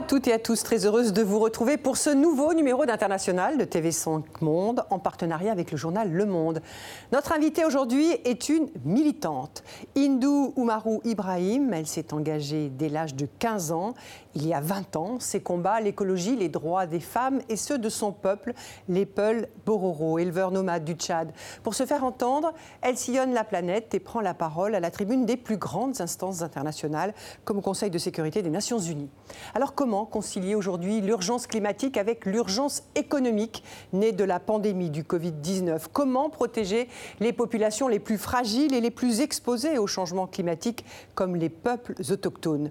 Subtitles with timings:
[0.00, 3.58] À toutes et à tous, très heureuse de vous retrouver pour ce nouveau numéro d'International
[3.58, 6.62] de TV5 Monde en partenariat avec le journal Le Monde.
[7.12, 9.62] Notre invitée aujourd'hui est une militante,
[9.94, 11.74] Hindou Oumarou Ibrahim.
[11.74, 13.92] Elle s'est engagée dès l'âge de 15 ans.
[14.36, 17.88] Il y a 20 ans, ses combats, l'écologie, les droits des femmes et ceux de
[17.88, 18.54] son peuple,
[18.88, 21.32] les Peuls Bororo, éleveurs nomades du Tchad.
[21.64, 25.26] Pour se faire entendre, elle sillonne la planète et prend la parole à la tribune
[25.26, 27.12] des plus grandes instances internationales,
[27.44, 29.10] comme au Conseil de sécurité des Nations Unies.
[29.54, 35.86] Alors comment concilier aujourd'hui l'urgence climatique avec l'urgence économique née de la pandémie du Covid-19
[35.92, 40.84] Comment protéger les populations les plus fragiles et les plus exposées au changement climatique
[41.16, 42.70] comme les peuples autochtones?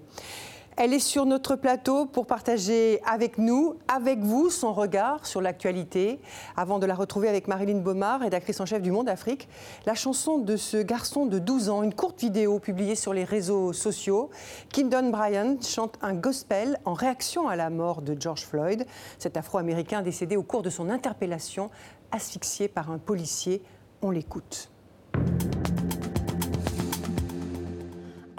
[0.82, 6.20] Elle est sur notre plateau pour partager avec nous, avec vous, son regard sur l'actualité.
[6.56, 9.46] Avant de la retrouver avec Marilyn Baumard, rédactrice en chef du Monde Afrique,
[9.84, 13.74] la chanson de ce garçon de 12 ans, une courte vidéo publiée sur les réseaux
[13.74, 14.30] sociaux.
[14.70, 18.86] Kindon Bryant chante un gospel en réaction à la mort de George Floyd,
[19.18, 21.68] cet Afro-Américain décédé au cours de son interpellation,
[22.10, 23.62] asphyxié par un policier.
[24.00, 24.70] On l'écoute.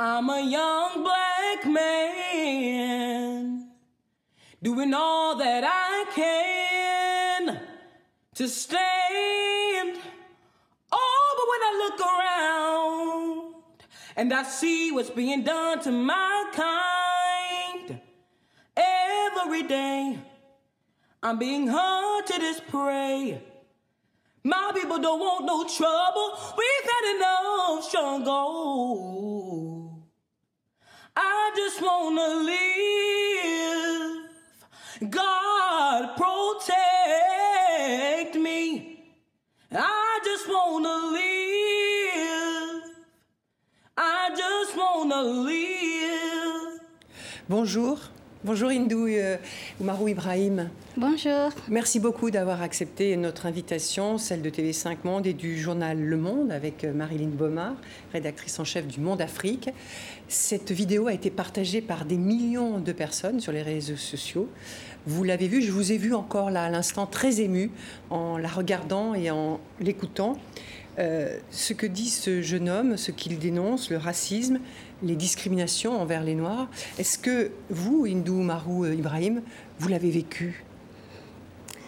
[0.04, 2.90] I'm a young black man
[4.64, 7.62] doing all that I can
[8.34, 10.00] to stand.
[10.92, 13.54] Oh, but when I look around
[14.16, 18.02] and I see what's being done to my kind
[18.76, 20.18] every day,
[21.22, 23.40] I'm being hunted as prey.
[24.44, 26.40] My people don't want no trouble.
[26.58, 29.71] We've had enough struggle.
[31.16, 34.30] I just wanna live.
[35.10, 36.76] God protect
[38.36, 38.98] me.
[39.72, 42.84] I just wanna live.
[43.98, 46.80] I just wanna live.
[47.50, 48.00] Bonjour.
[48.44, 49.38] Bonjour Hindou euh,
[50.08, 50.72] Ibrahim.
[50.98, 51.52] Bonjour.
[51.70, 56.52] Merci beaucoup d'avoir accepté notre invitation, celle de TV5 Monde et du journal Le Monde
[56.52, 57.76] avec euh, Marilyn Baumard,
[58.14, 59.70] rédactrice en chef du Monde Afrique.
[60.28, 64.50] Cette vidéo a été partagée par des millions de personnes sur les réseaux sociaux.
[65.06, 67.70] Vous l'avez vu, je vous ai vu encore là à l'instant très ému
[68.10, 70.40] en la regardant et en l'écoutant.
[71.00, 74.60] Euh, ce que dit ce jeune homme, ce qu'il dénonce, le racisme,
[75.04, 76.68] les discriminations envers les Noirs.
[76.98, 79.42] Est-ce que vous, Hindou Marou euh, Ibrahim,
[79.80, 80.64] vous l'avez vécu?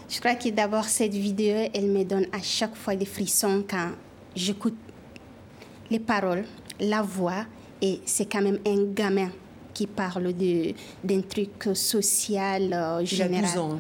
[0.10, 3.90] Je crois que d'abord, cette vidéo, elle me donne à chaque fois des frissons quand
[4.36, 4.76] j'écoute
[5.90, 6.46] les paroles,
[6.80, 7.46] la voix,
[7.82, 9.30] et c'est quand même un gamin
[9.74, 13.44] qui parle d'un truc social euh, général.
[13.44, 13.80] Il a 12 ans.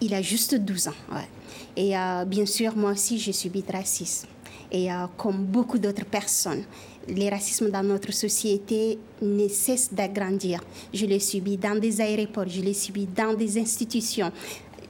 [0.00, 1.28] Il a juste 12 ans, ouais.
[1.76, 4.28] Et euh, bien sûr, moi aussi, je subis de racisme.
[4.72, 6.64] Et comme beaucoup d'autres personnes,
[7.08, 10.62] les racismes dans notre société ne cessent d'agrandir.
[10.92, 14.32] Je l'ai subi dans des aéroports, je l'ai subi dans des institutions,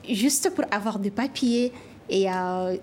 [0.08, 1.72] juste pour avoir des papiers.
[2.08, 2.76] Et euh,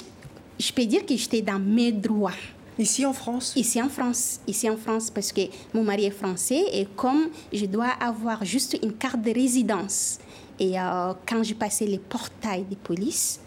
[0.59, 2.31] je peux dire que j'étais dans mes droits.
[2.77, 3.53] Ici en France?
[3.55, 4.39] Ici en France.
[4.47, 5.41] Ici en France, parce que
[5.73, 10.19] mon mari est français et comme je dois avoir juste une carte de résidence.
[10.59, 13.39] Et euh, quand je passais les portails des polices,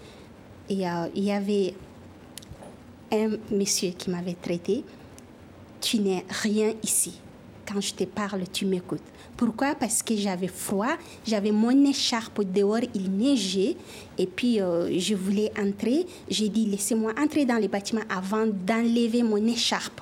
[0.69, 1.75] et, euh, il y avait
[3.13, 4.85] un monsieur qui m'avait traité
[5.87, 7.13] tu n'es rien ici.
[7.65, 9.09] Quand je te parle, tu m'écoutes.
[9.37, 9.77] Pourquoi?
[9.77, 13.77] Parce que j'avais froid, j'avais mon écharpe dehors, il neigeait,
[14.19, 16.05] et puis euh, je voulais entrer.
[16.29, 20.01] J'ai dit, laissez-moi entrer dans le bâtiment avant d'enlever mon écharpe.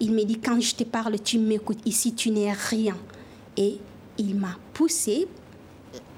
[0.00, 1.86] Il me dit, quand je te parle, tu m'écoutes.
[1.86, 2.96] Ici, tu n'es rien.
[3.56, 3.78] Et
[4.18, 5.28] il m'a poussé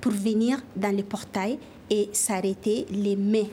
[0.00, 1.58] pour venir dans le portail
[1.90, 3.48] et s'arrêter les mains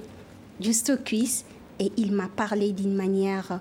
[0.61, 1.43] juste aux cuisses.
[1.77, 3.59] Et il m'a parlé d'une manière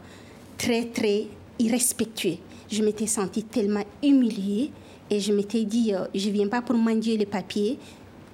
[0.57, 1.27] très, très
[1.59, 2.39] irrespectueux.
[2.71, 4.71] Je m'étais sentie tellement humiliée
[5.11, 7.79] et je m'étais dit, euh, je ne viens pas pour manger les papiers,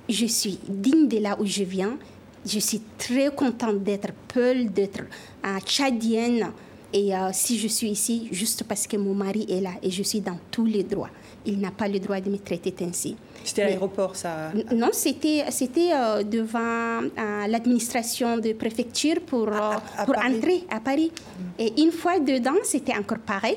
[0.09, 1.97] je suis digne de là où je viens.
[2.45, 5.03] Je suis très contente d'être Peul, d'être
[5.45, 6.51] euh, tchadienne.
[6.93, 10.03] Et euh, si je suis ici, juste parce que mon mari est là et je
[10.03, 11.11] suis dans tous les droits.
[11.47, 13.17] Il n'a pas le droit de me traiter ainsi.
[13.45, 15.91] C'était à l'aéroport, ça Non, c'était, c'était
[16.25, 17.01] devant
[17.49, 21.11] l'administration de préfecture pour, pour entrer à Paris.
[21.59, 23.57] Et une fois dedans, c'était encore pareil.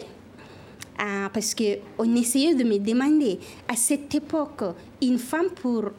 [1.33, 4.63] parce qu'on essayait de me demander, à cette époque,
[5.01, 5.91] une femme pour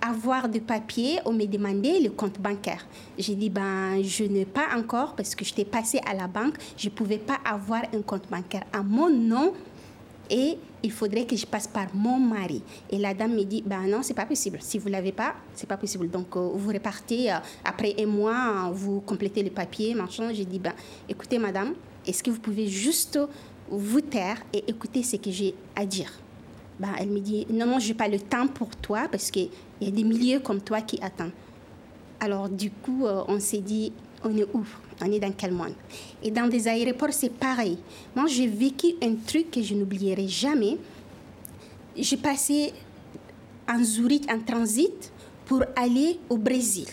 [0.00, 2.86] avoir des papiers, on me demandait le compte bancaire.
[3.18, 6.88] J'ai dit, ben, je n'ai pas encore, parce que j'étais passée à la banque, je
[6.88, 9.52] ne pouvais pas avoir un compte bancaire à mon nom
[10.30, 12.62] et il faudrait que je passe par mon mari.
[12.90, 14.58] Et la dame me dit, ben non, c'est pas possible.
[14.60, 16.08] Si vous l'avez pas, c'est pas possible.
[16.08, 20.32] Donc euh, vous repartez euh, après un mois, vous complétez les papiers, machin.
[20.32, 20.72] J'ai dit, ben
[21.08, 21.74] écoutez madame,
[22.06, 23.18] est-ce que vous pouvez juste
[23.68, 26.12] vous taire et écouter ce que j'ai à dire?
[26.78, 29.50] Ben, elle me dit, non, non, je n'ai pas le temps pour toi parce qu'il
[29.80, 31.32] y a des milliers comme toi qui attendent.
[32.20, 33.92] Alors du coup, euh, on s'est dit,
[34.22, 34.64] on est où?
[35.02, 35.74] On est dans quel monde?
[36.22, 37.78] Et dans des aéroports, c'est pareil.
[38.14, 40.78] Moi, j'ai vécu un truc que je n'oublierai jamais.
[41.96, 42.72] J'ai passé
[43.68, 45.12] en Zurich en transit
[45.44, 46.86] pour aller au Brésil.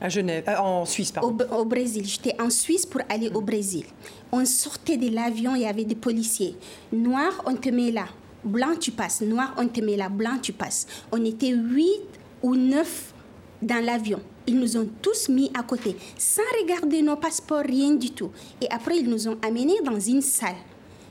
[0.00, 1.36] À Genève, euh, en Suisse, pardon.
[1.54, 2.06] Au, Brésil.
[2.06, 3.84] J'étais en Suisse pour aller au Brésil.
[4.32, 6.56] On sortait de l'avion, il y avait des policiers.
[6.90, 8.06] Noir, on te met là.
[8.42, 9.20] Blanc, tu passes.
[9.20, 10.08] Noir, on te met là.
[10.08, 10.86] Blanc, tu passes.
[11.12, 12.00] On était huit
[12.42, 13.12] ou neuf
[13.60, 14.20] dans l'avion.
[14.50, 18.32] Ils nous ont tous mis à côté, sans regarder nos passeports, rien du tout.
[18.60, 20.56] Et après, ils nous ont amenés dans une salle.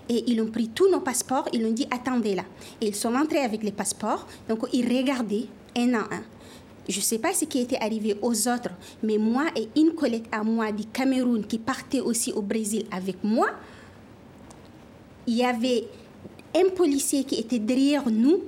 [0.09, 2.44] Et ils ont pris tous nos passeports, ils ont dit attendez là.
[2.81, 5.45] Et ils sont entrés avec les passeports, donc ils regardaient
[5.77, 6.24] un à un.
[6.89, 8.71] Je ne sais pas ce qui était arrivé aux autres,
[9.03, 13.24] mais moi et une collègue à moi du Cameroun qui partait aussi au Brésil avec
[13.24, 13.51] moi,
[15.27, 15.88] il y avait
[16.53, 18.42] un policier qui était derrière nous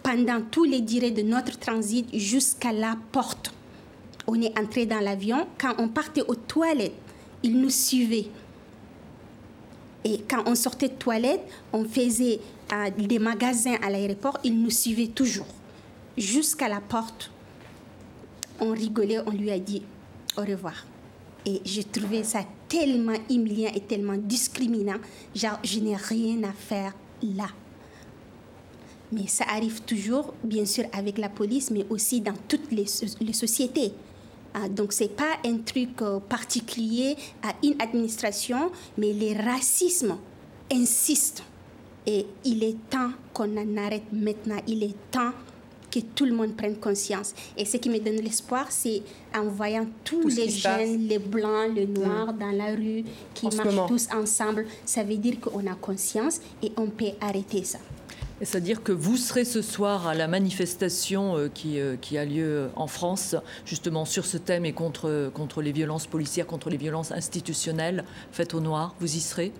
[0.00, 3.52] pendant tous les durées de notre transit jusqu'à la porte.
[4.26, 5.46] On est entré dans l'avion.
[5.58, 6.92] Quand on partait aux toilettes,
[7.42, 8.26] il nous suivait.
[10.04, 12.40] Et quand on sortait de toilettes, on faisait
[12.72, 15.46] euh, des magasins à l'aéroport, il nous suivait toujours.
[16.16, 17.30] Jusqu'à la porte,
[18.60, 19.82] on rigolait, on lui a dit
[20.36, 20.86] au revoir.
[21.46, 24.98] Et j'ai trouvé ça tellement humiliant et tellement discriminant.
[25.34, 27.48] Genre, je n'ai rien à faire là.
[29.10, 33.92] Mais ça arrive toujours, bien sûr, avec la police, mais aussi dans toutes les sociétés.
[34.54, 40.18] Ah, donc, ce n'est pas un truc euh, particulier à une administration, mais les racismes
[40.70, 41.44] insistent.
[42.06, 44.58] Et il est temps qu'on en arrête maintenant.
[44.66, 45.32] Il est temps
[45.92, 47.34] que tout le monde prenne conscience.
[47.56, 49.02] Et ce qui me donne l'espoir, c'est
[49.34, 52.38] en voyant tous les jeunes, les blancs, les noirs mm.
[52.38, 53.04] dans la rue,
[53.34, 57.78] qui marchent tous ensemble, ça veut dire qu'on a conscience et on peut arrêter ça.
[58.42, 62.70] C'est-à-dire que vous serez ce soir à la manifestation euh, qui, euh, qui, a lieu
[62.74, 68.04] en France, justement sur ce thème et contre, les violences policières, contre les violences institutionnelles
[68.32, 68.96] faites au noir.
[68.98, 69.52] Vous y serez?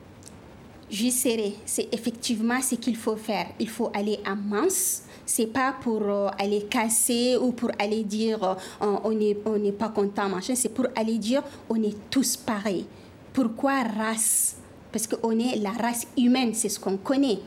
[0.90, 1.54] J'y serai.
[1.64, 3.46] C'est effectivement ce qu'il faut faire.
[3.60, 5.04] Il faut aller en masse.
[5.24, 10.56] C'est pas pour euh, aller casser ou pour aller dire on n'est pas content, machin.
[10.56, 12.84] C'est pour aller dire on est tous pareils.
[13.32, 14.56] Pourquoi race?
[14.90, 17.38] Parce qu'on est la race humaine, c'est ce qu'on connaît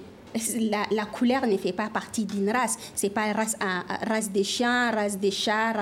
[0.91, 2.77] la, couleur ne fait pas partie d'une race.
[2.95, 3.57] C'est pas race,
[4.07, 5.73] race des chiens, race des chats,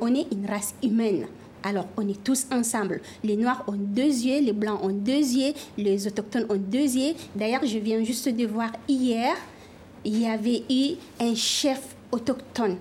[0.00, 1.26] on est une race humaine.
[1.64, 3.00] Alors, on est tous ensemble.
[3.22, 7.14] Les Noirs ont deux yeux, les Blancs ont deux yeux, les Autochtones ont deux yeux.
[7.36, 9.34] D'ailleurs, je viens juste de voir hier,
[10.04, 12.78] il y avait eu un chef autochtone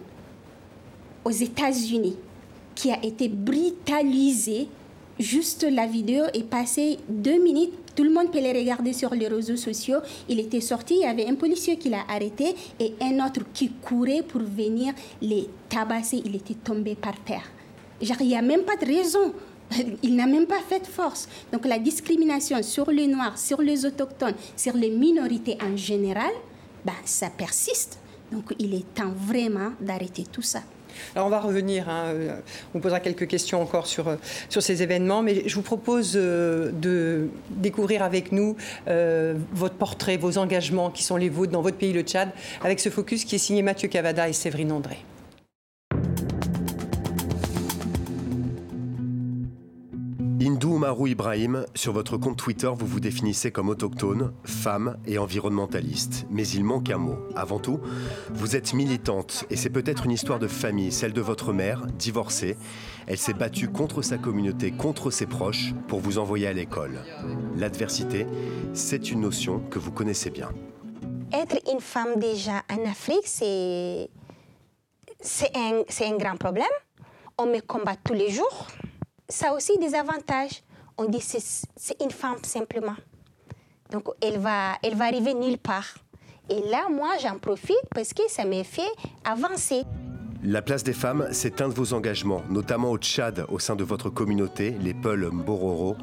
[1.24, 2.18] aux États-Unis
[2.74, 4.68] qui a été brutalisé.
[5.21, 9.27] Juste la vidéo est passée deux minutes tout le monde peut les regarder sur les
[9.27, 10.00] réseaux sociaux.
[10.29, 13.69] Il était sorti, il y avait un policier qui l'a arrêté et un autre qui
[13.69, 16.21] courait pour venir les tabasser.
[16.25, 17.44] Il était tombé par terre.
[18.01, 19.33] Il n'y a même pas de raison.
[20.03, 21.27] Il n'a même pas fait force.
[21.51, 26.31] Donc la discrimination sur les Noirs, sur les Autochtones, sur les minorités en général,
[26.85, 28.00] ben, ça persiste.
[28.31, 30.62] Donc il est temps vraiment d'arrêter tout ça.
[31.15, 32.36] Alors on va revenir, hein, euh,
[32.74, 34.15] on posera quelques questions encore sur, euh,
[34.50, 38.55] sur ces événements, mais je vous propose euh, de découvrir avec nous
[39.53, 42.29] votre portrait, vos engagements qui sont les vôtres dans votre pays, le Tchad,
[42.63, 44.98] avec ce focus qui est signé Mathieu Cavada et Séverine André.
[50.81, 56.25] Hindou Marou Ibrahim, sur votre compte Twitter, vous vous définissez comme autochtone, femme et environnementaliste.
[56.31, 57.19] Mais il manque un mot.
[57.35, 57.79] Avant tout,
[58.31, 62.57] vous êtes militante et c'est peut-être une histoire de famille, celle de votre mère, divorcée.
[63.05, 67.03] Elle s'est battue contre sa communauté, contre ses proches, pour vous envoyer à l'école.
[67.55, 68.25] L'adversité,
[68.73, 70.50] c'est une notion que vous connaissez bien.
[71.31, 74.09] Être une femme déjà en Afrique, c'est,
[75.55, 76.65] un, un grand problème.
[77.38, 78.67] On me combat tous les jours
[79.31, 80.61] ça a aussi des avantages.
[80.98, 82.95] On dit c'est une femme simplement.
[83.91, 85.95] Donc elle va, elle va arriver nulle part.
[86.50, 88.91] Et là, moi, j'en profite parce que ça m'a fait
[89.24, 89.83] avancer.
[90.43, 93.83] La place des femmes, c'est un de vos engagements, notamment au Tchad, au sein de
[93.83, 95.95] votre communauté, les Peuls Mbororo,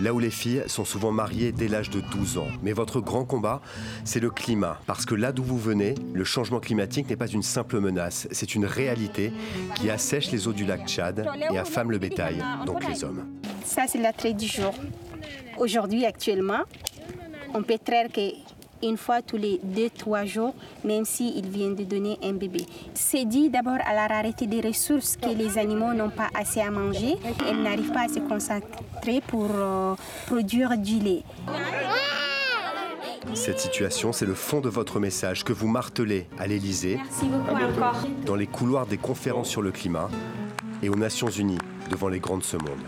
[0.00, 2.46] là où les filles sont souvent mariées dès l'âge de 12 ans.
[2.62, 3.60] Mais votre grand combat,
[4.04, 7.42] c'est le climat, parce que là d'où vous venez, le changement climatique n'est pas une
[7.42, 9.32] simple menace, c'est une réalité
[9.74, 13.26] qui assèche les eaux du lac Tchad et affame le bétail, donc les hommes.
[13.64, 14.72] Ça, c'est la du jour.
[15.58, 16.62] Aujourd'hui, actuellement,
[17.54, 18.49] on peut que
[18.82, 22.66] une fois tous les 2-3 jours, même s'ils viennent de donner un bébé.
[22.94, 26.70] C'est dit d'abord à la rareté des ressources que les animaux n'ont pas assez à
[26.70, 27.16] manger.
[27.48, 29.94] Elles n'arrivent pas à se concentrer pour euh,
[30.26, 31.22] produire du lait.
[33.34, 38.06] Cette situation, c'est le fond de votre message que vous martelez à encore.
[38.26, 40.08] dans les couloirs des conférences sur le climat
[40.82, 41.58] et aux Nations Unies
[41.90, 42.80] devant les grands de ce monde.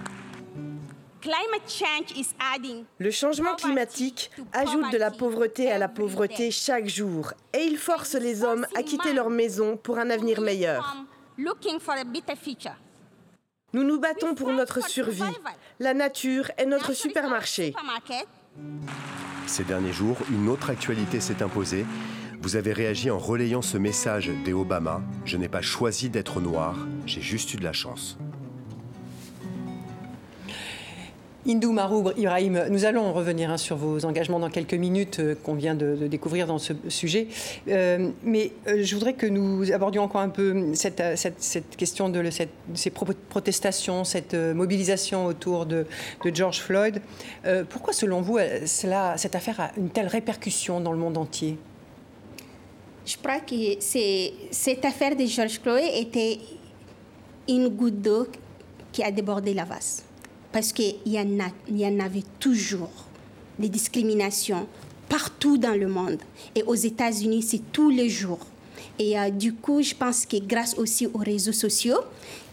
[2.98, 8.14] Le changement climatique ajoute de la pauvreté à la pauvreté chaque jour et il force
[8.14, 10.96] les hommes à quitter leur maison pour un avenir meilleur.
[13.74, 15.22] Nous nous battons pour notre survie.
[15.80, 17.74] La nature est notre supermarché.
[19.46, 21.86] Ces derniers jours, une autre actualité s'est imposée.
[22.40, 26.74] Vous avez réagi en relayant ce message des Obama Je n'ai pas choisi d'être noir,
[27.06, 28.18] j'ai juste eu de la chance.
[31.44, 35.54] Hindou Marou Ibrahim, nous allons revenir hein, sur vos engagements dans quelques minutes euh, qu'on
[35.54, 37.26] vient de, découvrir dans ce sujet.
[37.66, 41.02] Euh, mais euh, je voudrais que nous abordions encore un peu cette,
[41.76, 42.30] question de
[42.74, 45.84] ces pro- protestations, cette mobilisation autour de,
[46.24, 47.00] de George Floyd.
[47.68, 51.58] Pourquoi, selon vous, cela, cette affaire a une telle répercussion dans le monde entier?
[53.04, 56.38] Je crois que cette affaire de George Floyd était
[57.48, 58.28] une goutte d'eau
[58.92, 60.04] qui a débordé la vase.
[60.52, 61.38] Parce qu'il y, en
[61.70, 62.90] y en avait toujours
[63.58, 64.66] des discriminations
[65.08, 66.18] partout dans le monde.
[66.54, 68.40] Et aux États-Unis, c'est tous les jours.
[68.98, 72.00] Et euh, du coup, je pense que grâce aussi aux réseaux sociaux,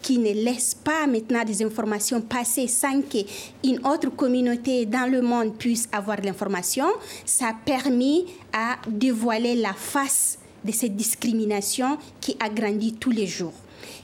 [0.02, 5.54] qui ne laissent pas maintenant des informations passer sans qu'une autre communauté dans le monde
[5.56, 6.86] puisse avoir l'information,
[7.24, 13.26] ça a permis à dévoiler la face de cette discrimination qui a grandi tous les
[13.26, 13.54] jours.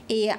[0.08, 0.34] Et euh,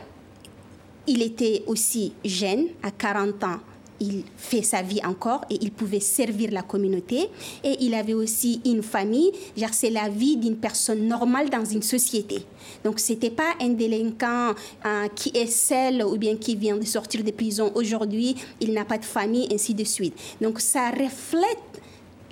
[1.07, 3.59] il était aussi jeune, à 40 ans.
[3.99, 7.29] Il fait sa vie encore et il pouvait servir la communauté.
[7.63, 9.31] Et il avait aussi une famille.
[9.71, 12.43] C'est la vie d'une personne normale dans une société.
[12.83, 14.53] Donc, ce n'était pas un délinquant
[14.85, 18.35] euh, qui est seul ou bien qui vient de sortir de prison aujourd'hui.
[18.59, 20.13] Il n'a pas de famille, ainsi de suite.
[20.41, 21.81] Donc, ça reflète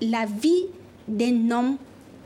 [0.01, 0.65] la vie
[1.07, 1.77] d'un homme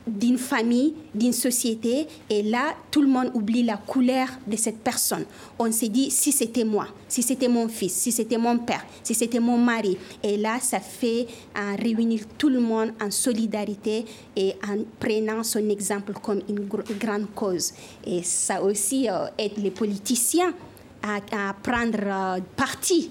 [0.10, 5.26] d'une famille, d'une société, et là, tout le monde oublie la couleur de cette personne.
[5.58, 9.14] On s'est dit, si c'était moi, si c'était mon fils, si c'était mon père, si
[9.14, 14.54] c'était mon mari, et là, ça fait euh, réunir tout le monde en solidarité et
[14.68, 17.74] en prenant son exemple comme une gr- grande cause.
[18.06, 20.54] Et ça aussi euh, aide les politiciens
[21.02, 23.10] à, prendre euh, parti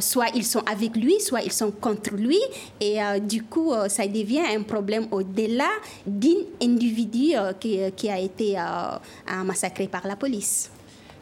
[0.00, 2.38] soit ils sont avec lui, soit ils sont contre lui.
[2.80, 5.70] Et euh, du coup, euh, ça devient un problème au-delà
[6.06, 10.70] d'un individu euh, qui, a été euh, euh, massacré par la police.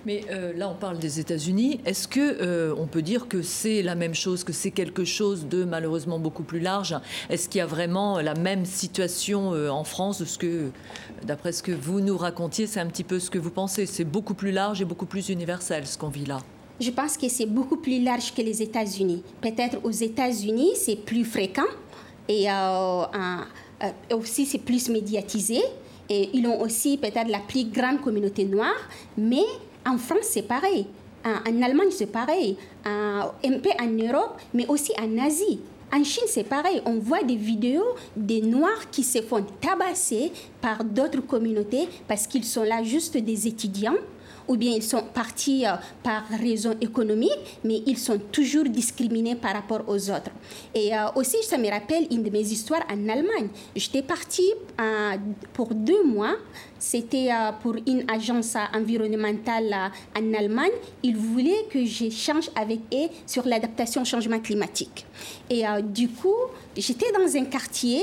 [0.07, 1.81] Mais euh, là, on parle des États-Unis.
[1.85, 5.49] Est-ce que euh, on peut dire que c'est la même chose, que c'est quelque chose
[5.49, 6.95] de malheureusement beaucoup plus large?
[7.29, 10.23] Est-ce qu'il y a vraiment la même situation euh, en France?
[11.25, 14.05] D'après ce que vous nous racontiez, c'est un petit peu ce que vous pensez C'est
[14.05, 16.39] beaucoup plus large et beaucoup plus universel ce qu'on vit là.
[16.81, 19.23] Je pense que c'est beaucoup plus large que les États-Unis.
[19.41, 21.67] Peut-être aux États-Unis, c'est plus fréquent
[22.29, 23.05] et euh,
[23.83, 25.61] euh, aussi c'est plus médiatisé.
[26.09, 28.77] Et ils ont aussi peut-être la plus grande communauté noire,
[29.19, 29.45] mais
[29.85, 30.87] en France, c'est pareil.
[31.25, 32.57] En, Allemagne, c'est pareil.
[32.85, 35.59] Un peu en Europe, mais aussi en Asie.
[35.93, 36.83] En Chine, c'est pareil.
[36.85, 42.45] On voit des vidéos des Noirs qui se font tabasser par d'autres communautés parce qu'ils
[42.45, 43.97] sont là juste des étudiants
[44.49, 45.73] ou bien ils sont partis euh,
[46.03, 50.31] par raison économique, mais ils sont toujours discriminés par rapport aux autres.
[50.75, 53.49] Et euh, aussi, ça me rappelle une de mes histoires en Allemagne.
[53.75, 55.17] J'étais partie euh,
[55.53, 56.37] pour deux mois.
[56.79, 57.31] C'était
[57.63, 59.75] pour une agence environnementale
[60.15, 60.71] en Allemagne.
[61.03, 65.07] Ils voulaient que j'échange avec eux sur l'adaptation au changement climatique.
[65.49, 66.37] Et du coup,
[66.77, 68.03] j'étais dans un quartier,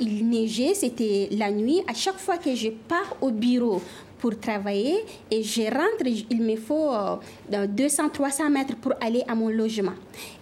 [0.00, 1.82] il neigeait, c'était la nuit.
[1.88, 3.82] À chaque fois que je pars au bureau
[4.18, 7.16] pour travailler et je rentre, il me faut euh,
[7.50, 9.94] 200-300 mètres pour aller à mon logement.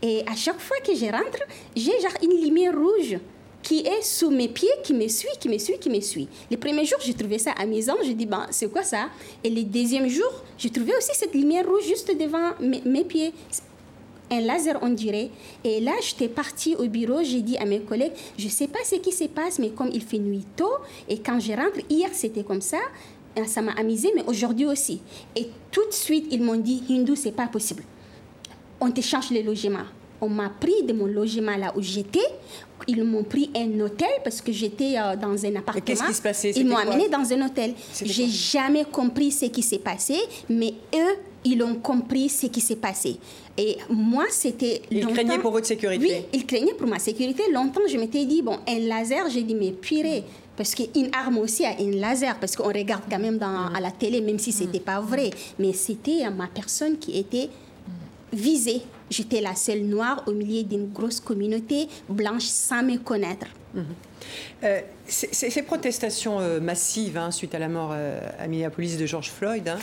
[0.02, 1.42] Et à chaque fois que je rentre,
[1.74, 3.18] j'ai genre une lumière rouge
[3.62, 6.28] qui est sous mes pieds, qui me suit, qui me suit, qui me suit.
[6.50, 7.96] Les premiers jours, j'ai trouvé ça amusant.
[8.04, 9.08] Je dis, ben, c'est quoi ça?
[9.42, 13.32] Et les deuxièmes jours, j'ai trouvé aussi cette lumière rouge juste devant mes, mes pieds
[14.30, 15.30] un laser, on dirait.
[15.62, 18.80] Et là, j'étais partie au bureau, j'ai dit à mes collègues, je ne sais pas
[18.84, 20.72] ce qui se passe, mais comme il fait nuit tôt,
[21.08, 22.80] et quand je rentre, hier c'était comme ça, euh,
[23.46, 25.00] ça m'a amusé, mais aujourd'hui aussi.
[25.34, 27.82] Et tout de suite, ils m'ont dit, Hindou, c'est pas possible.
[28.80, 29.84] On te change le logement.
[30.20, 32.26] On m'a pris de mon logement là où j'étais.
[32.86, 35.84] Ils m'ont pris un hôtel parce que j'étais euh, dans un appartement.
[35.84, 36.52] qu'est-ce qui se passait?
[36.56, 37.74] Ils m'ont amené dans un hôtel.
[38.02, 40.16] J'ai jamais compris ce qui s'est passé,
[40.48, 43.16] mais eux, ils ont compris ce qui s'est passé.
[43.56, 46.04] Et moi, c'était Ils craignaient pour votre sécurité?
[46.04, 47.42] Oui, ils craignaient pour ma sécurité.
[47.52, 50.24] Longtemps, je m'étais dit, bon, un laser, j'ai dit, mais purée.
[50.56, 54.20] Parce qu'une arme aussi a un laser, parce qu'on regarde quand même à la télé,
[54.20, 55.30] même si ce n'était pas vrai.
[55.58, 57.50] Mais c'était euh, ma personne qui était
[58.32, 58.82] visée.
[59.10, 63.46] J'étais la seule noire au milieu d'une grosse communauté blanche sans me connaître.
[64.62, 69.68] Euh, ces, protestations euh, massives hein, suite à la mort à Minneapolis de George Floyd,
[69.68, 69.78] hein,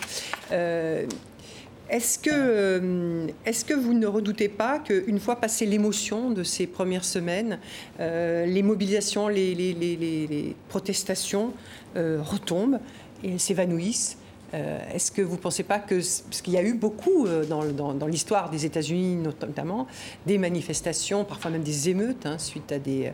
[1.91, 7.05] est-ce que, est que vous ne redoutez pas qu'une fois passée l'émotion de ces premières
[7.05, 7.60] semaines,
[8.00, 11.53] les mobilisations, les, protestations
[11.95, 12.79] retombent
[13.24, 14.17] et s'évanouissent
[14.53, 17.45] euh, est-ce que vous ne pensez pas que, parce qu'il y a eu beaucoup euh,
[17.45, 19.88] dans, l'histoire des États-Unis notamment,
[20.25, 23.13] des manifestations, parfois même des émeutes, hein, suite à des,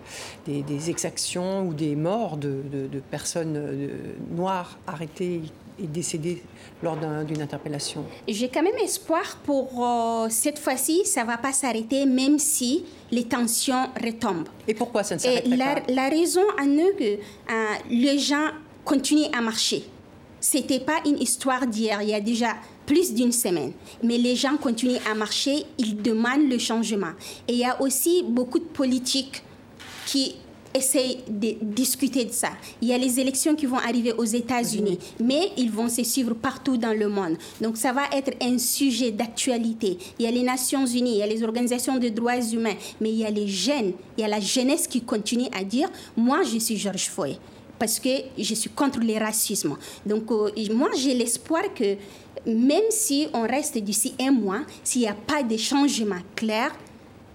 [0.90, 2.62] exactions ou des morts de,
[3.12, 3.90] personnes euh,
[4.32, 5.42] noires arrêtées
[5.80, 6.42] et décédées
[6.82, 12.06] lors d'une interpellation J'ai quand même espoir pour cette fois-ci, ça ne va pas s'arrêter,
[12.06, 14.48] même si les tensions retombent.
[14.68, 15.94] Et pourquoi ça ne s'arrêterait pas?
[15.94, 17.20] La raison en est que
[17.90, 18.50] les gens
[18.86, 19.86] continuent à marcher
[20.40, 22.56] c'était pas une histoire d'hier, il y a déjà
[22.86, 23.74] plus d'une semaine.
[24.04, 27.12] Mais les gens continuent à marcher, ils demandent le changement.
[27.48, 29.44] Et il y a aussi beaucoup de politiques
[30.06, 30.36] qui
[30.78, 32.50] essayent de discuter de ça.
[32.82, 36.34] Il y a les élections qui vont arriver aux États-Unis, mais ils vont se suivre
[36.34, 37.38] partout dans le monde.
[37.62, 39.98] Donc ça va être un sujet d'actualité.
[40.20, 43.10] Il y a les Nations Unies, il y a les organisations de droits humains, mais
[43.10, 46.44] il y a les jeunes, il y a la jeunesse qui continue à dire, moi
[46.44, 47.38] je suis George Floyd
[47.80, 49.78] parce que je suis contre le racisme.
[50.06, 51.96] Donc, euh, moi, j'ai l'espoir que
[52.46, 56.72] même si on reste d'ici un mois, s'il n'y a pas de changement clair,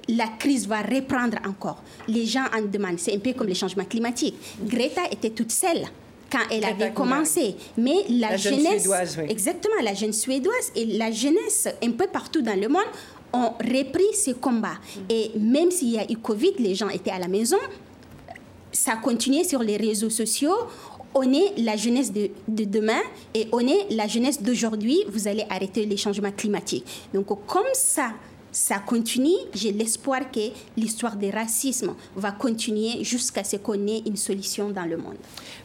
[0.08, 1.82] la crise va reprendre encore.
[2.08, 2.98] Les gens en demandent.
[2.98, 4.34] C'est un peu comme les changements climatiques.
[4.64, 5.86] Greta était toute seule
[6.30, 7.54] quand elle avait commencé.
[7.76, 8.88] Mais la, jeunesse,
[9.28, 12.82] exactement, la jeune suédoise et la jeunesse un peu partout dans le monde
[13.34, 14.76] ont repris ce combat.
[15.08, 17.58] Et même s'il y a eu Covid, les gens étaient à la maison,
[18.72, 20.56] ça continue sur les réseaux sociaux.
[21.14, 23.00] On est la jeunesse de, demain
[23.34, 25.04] et on est la jeunesse d'aujourd'hui.
[25.08, 26.86] Vous allez arrêter les changements climatiques.
[27.12, 28.12] Donc, comme ça,
[28.52, 34.16] ça continue, j'ai l'espoir que l'histoire du racisme va continuer jusqu'à ce qu'on ait une
[34.16, 35.16] solution dans le monde.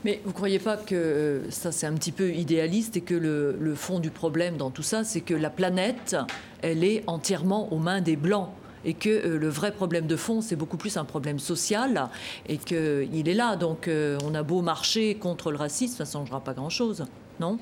[0.05, 3.13] Mais vous ne croyez pas que euh, ça c'est un petit peu idéaliste et que
[3.13, 6.15] le, le fond du problème dans tout ça, c'est que la planète,
[6.61, 8.49] elle est entièrement aux mains des Blancs
[8.85, 12.09] et que euh, le vrai problème de fond, c'est beaucoup plus un problème social
[12.47, 13.57] et qu'il est là.
[13.57, 17.05] Donc euh, on a beau marcher contre le racisme, ça ne changera pas grand-chose,
[17.41, 17.59] non?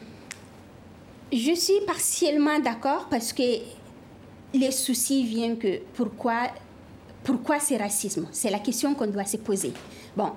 [1.34, 3.42] Je suis partiellement d'accord parce que
[4.58, 6.50] les soucis viennent que pourquoi,
[7.24, 8.28] pourquoi c'est racisme?
[8.32, 9.74] C'est la question qu'on doit se poser.
[10.16, 10.32] Bon,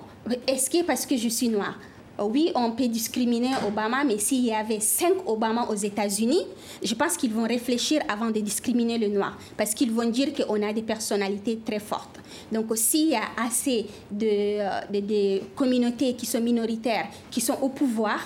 [0.47, 1.77] est-ce que parce que je suis noire?
[2.21, 6.45] Oui, on peut discriminer Obama, mais s'il y avait cinq Obama aux États-Unis,
[6.83, 10.61] je pense qu'ils vont réfléchir avant de discriminer le noir, parce qu'ils vont dire qu'on
[10.61, 12.19] a des personnalités très fortes.
[12.51, 18.19] Donc, s'il y a assez de, euh, communautés qui sont minoritaires, qui sont au pouvoir,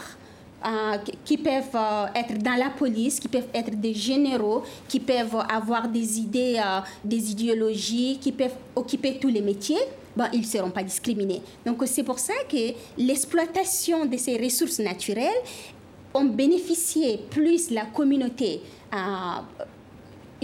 [0.66, 5.44] euh, qui peuvent euh, être dans la police, qui peuvent être des généraux, qui peuvent
[5.50, 6.62] avoir des idées,
[7.04, 9.82] des idéologies, qui peuvent occuper tous les métiers
[10.16, 11.42] ben, ils ne seront pas discriminés.
[11.66, 15.42] Donc c'est pour ça que l'exploitation de ces ressources naturelles
[16.14, 18.62] ont bénéficié plus la communauté.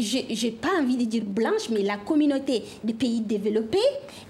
[0.01, 3.77] Je n'ai pas envie de dire blanche, mais la communauté des pays développés.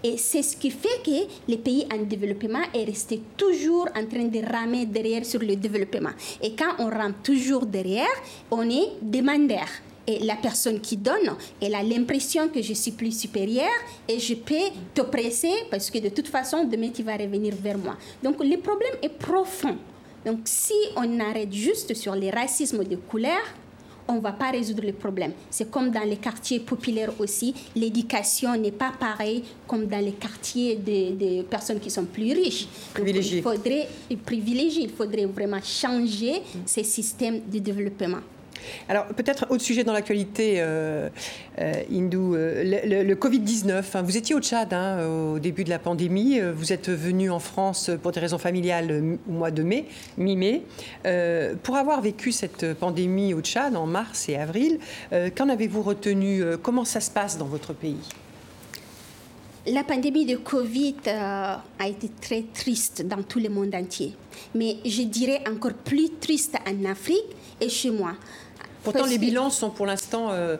[0.03, 4.25] Et c'est ce qui fait que les pays en développement est resté toujours en train
[4.25, 6.11] de ramer derrière sur le développement.
[6.41, 8.07] Et quand on rame toujours derrière,
[8.51, 9.67] on est demandeur.
[10.07, 13.67] Et la personne qui donne, elle a l'impression que je suis plus supérieure
[14.07, 14.55] et je peux
[14.95, 17.95] t'oppresser parce que de toute façon, demain, tu vas revenir vers moi.
[18.23, 19.77] Donc, le problème est profond.
[20.25, 23.39] Donc, si on arrête juste sur les racismes de couleur,
[24.09, 25.31] on ne va pas résoudre le problème.
[25.49, 30.75] C'est comme dans les quartiers populaires aussi, l'éducation n'est pas pareille comme dans les quartiers
[30.75, 32.67] des personnes qui sont plus riches.
[32.97, 33.87] il faudrait
[34.25, 38.19] privilégier, il faudrait vraiment changer ces systèmes de développement.
[38.87, 41.09] Alors peut-être autre sujet dans l'actualité, euh,
[41.59, 42.63] euh Hindou, euh,
[43.03, 43.83] le, Covid-19.
[43.93, 44.01] Hein.
[44.01, 46.39] vous étiez au Tchad hein, au début de la pandémie.
[46.39, 49.85] Euh, vous êtes venu en France pour des raisons familiales au mois de mai,
[50.17, 50.63] mi-mai.
[51.63, 54.79] pour avoir vécu cette pandémie au Tchad en mars et avril,
[55.35, 57.97] qu'en avez-vous retenu Comment ça se passe dans votre pays?
[59.67, 64.15] La pandémie de Covid a été très triste dans tout le monde entier,
[64.55, 68.13] mais je dirais encore plus triste en Afrique et chez moi.
[68.83, 70.57] Pourtant, les bilans sont pour l'instant, euh,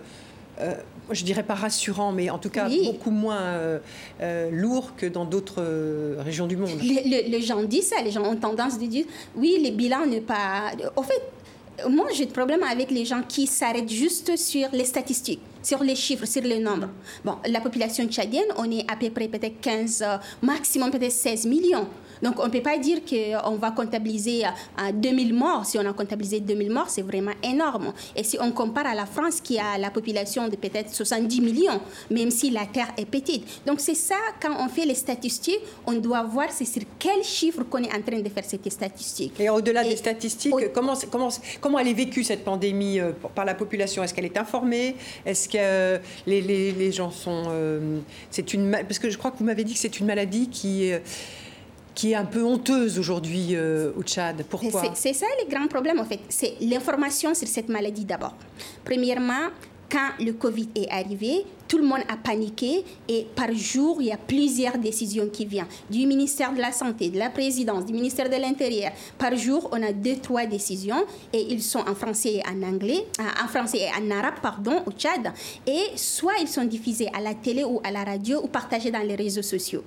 [0.60, 0.73] euh,
[1.12, 5.63] je dirais pas rassurants, mais en tout cas beaucoup moins euh, lourds que dans d'autres
[6.19, 6.69] régions du monde.
[6.82, 9.05] Les, gens disent ça, les gens ont tendance à dire
[9.36, 10.71] oui, les bilans ne pas.
[10.95, 11.21] Au fait,
[11.89, 15.95] moi, j'ai de problème avec les gens qui s'arrêtent juste sur les statistiques, sur les
[15.95, 16.89] chiffres, sur les nombres.
[17.23, 20.03] Bon, la population tchadienne, on est à peu près peut-être 15,
[20.41, 21.88] maximum peut-être 16 millions.
[22.21, 24.43] Donc on ne peut pas dire qu'on va comptabiliser
[24.77, 25.65] à 2000 morts.
[25.65, 27.93] Si on a comptabilisé 2000 morts, c'est vraiment énorme.
[28.15, 31.79] Et si on compare à la France qui a la population de peut-être 70 millions,
[32.10, 33.65] même si la Terre est petite.
[33.65, 37.63] Donc c'est ça, quand on fait les statistiques, on doit voir c'est sur quel chiffre
[37.63, 39.39] qu'on est en train de faire cette statistique.
[39.39, 41.29] Et au-delà des statistiques, comment, comment,
[41.62, 44.03] comment elle est vécue cette pandémie euh, par la population?
[44.03, 44.95] Est-ce qu'elle est informée?
[45.25, 47.43] Est-ce que euh, les, les, gens sont...
[47.49, 50.49] Euh, c'est une, parce que je crois que vous m'avez dit que c'est une maladie
[50.49, 50.91] qui
[52.00, 54.46] qui est un peu honteuse aujourd'hui au Tchad.
[54.50, 56.22] Pourquoi C'est ça le grand problème en fait.
[56.30, 58.36] C'est l'information sur cette maladie d'abord.
[58.86, 59.50] Premièrement,
[59.92, 64.12] quand le Covid est arrivé, tout le monde a paniqué et par jour, il y
[64.14, 68.30] a plusieurs décisions qui viennent du ministère de la Santé, de la présidence, du ministère
[68.30, 68.94] de l'Intérieur.
[69.18, 73.06] Par jour, on a deux, trois décisions et ils sont en français et en anglais,
[73.20, 75.34] euh, en français et en arabe, pardon, au Tchad.
[75.68, 79.06] Et soit ils sont diffusés à la télé ou à la radio ou partagés dans
[79.06, 79.84] les réseaux sociaux.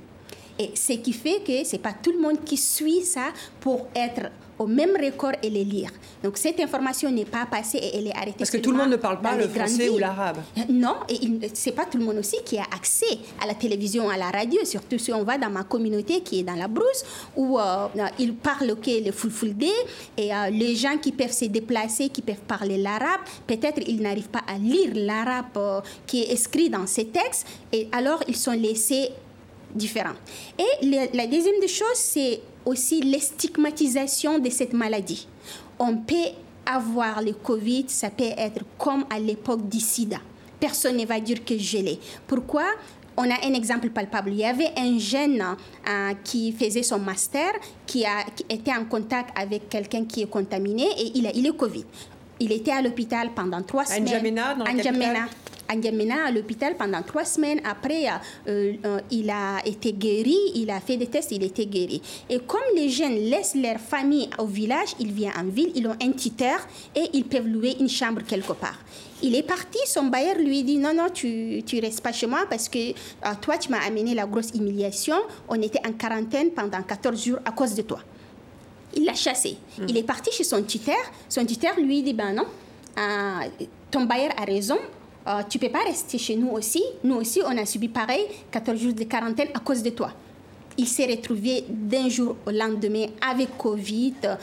[0.58, 3.28] Et ce qui fait que ce n'est pas tout le monde qui suit ça
[3.60, 4.30] pour être
[4.62, 5.90] au même record et les lire.
[6.22, 8.34] Donc cette information n'est pas passée et elle est arrêtée.
[8.38, 10.38] Parce que tout le monde ne parle pas le français ou l'arabe.
[10.68, 11.18] Non, et
[11.54, 14.64] c'est pas tout le monde aussi qui a accès à la télévision, à la radio,
[14.64, 17.04] surtout si on va dans ma communauté qui est dans la brousse,
[17.36, 17.86] où euh,
[18.18, 19.64] ils parlent que le fulfulde
[20.16, 24.28] et euh, les gens qui peuvent se déplacer, qui peuvent parler l'arabe, peut-être ils n'arrivent
[24.28, 28.52] pas à lire l'arabe euh, qui est écrit dans ces textes et alors ils sont
[28.52, 29.10] laissés
[29.74, 30.14] différents.
[30.58, 35.26] Et la deuxième des choses, c'est aussi l'estigmatisation de cette maladie.
[35.78, 36.32] On peut
[36.66, 40.18] avoir le Covid, ça peut être comme à l'époque du sida.
[40.60, 41.98] Personne ne va dire que je l'ai.
[42.26, 42.64] Pourquoi?
[43.16, 44.30] On a un exemple palpable.
[44.30, 47.52] Il y avait un jeune euh, qui faisait son master,
[47.84, 51.52] qui, a, était en contact avec quelqu'un qui est contaminé et il a eu le
[51.52, 51.84] Covid.
[52.40, 54.04] Il était à l'hôpital pendant trois semaines.
[54.04, 54.64] N'Djamena, dans
[56.10, 57.60] à l'hôpital pendant trois semaines.
[57.64, 58.06] Après,
[58.46, 62.02] euh, euh, il a été guéri, il a fait des tests, il était guéri.
[62.28, 65.96] Et comme les jeunes laissent leur famille au village, ils viennent en ville, ils ont
[66.00, 68.78] un titre et ils peuvent louer une chambre quelque part.
[69.22, 72.44] Il est parti, son bailleur lui dit non, non, tu ne restes pas chez moi
[72.50, 72.94] parce que euh,
[73.40, 75.16] toi, tu m'as amené la grosse humiliation.
[75.48, 78.00] On était en quarantaine pendant 14 jours à cause de toi.
[78.94, 79.56] Il l'a chassé.
[79.78, 79.86] Hmm.
[79.88, 81.02] Il est parti chez son tuteur.
[81.28, 82.44] Son tuteur lui dit ben non,
[83.90, 84.78] ton bailleur a raison
[85.26, 86.82] euh, tu peux pas rester chez nous aussi.
[87.04, 90.10] Nous aussi, on a subi pareil, 14 jours de quarantaine à cause de toi.
[90.76, 94.14] Il s'est retrouvé d'un jour au lendemain avec Covid.
[94.24, 94.34] Euh,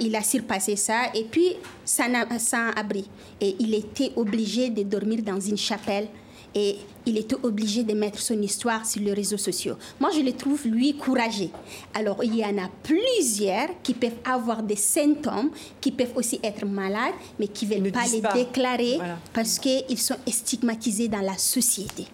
[0.00, 2.04] il a surpassé ça et puis sans,
[2.38, 3.08] sans abri.
[3.40, 6.08] Et il était obligé de dormir dans une chapelle
[6.54, 9.76] et il était obligé de mettre son histoire sur les réseaux sociaux.
[9.98, 11.48] Moi, je le trouve, lui, courageux.
[11.94, 16.66] Alors, il y en a plusieurs qui peuvent avoir des symptômes, qui peuvent aussi être
[16.66, 18.98] malades, mais qui ne veulent pas les déclarer
[19.32, 22.06] parce qu'ils sont stigmatisés dans la société.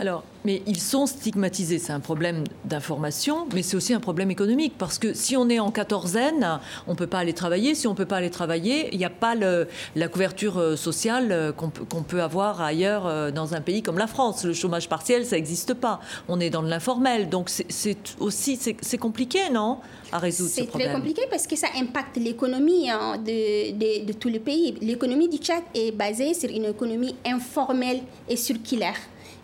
[0.00, 1.78] Alors, mais ils sont stigmatisés.
[1.78, 4.72] C'est un problème d'information, mais c'est aussi un problème économique.
[4.78, 7.74] Parce que si on est en quatorzaine, on ne peut pas aller travailler.
[7.74, 11.28] Si on ne peut pas aller travailler, il n'y a pas la couverture euh, sociale
[11.32, 14.44] euh, qu'on peut avoir ailleurs euh, dans un pays comme la France.
[14.44, 16.00] Le chômage partiel, ça n'existe pas.
[16.28, 17.28] On est dans de l'informel.
[17.28, 19.80] Donc c'est aussi c'est compliqué, non
[20.12, 20.88] à résoudre ce problème.
[20.88, 24.74] C'est très compliqué parce que ça impacte l'économie hein, de, de, de tout le pays.
[24.80, 28.96] L'économie du Tchad est basée sur une économie informelle et circulaire.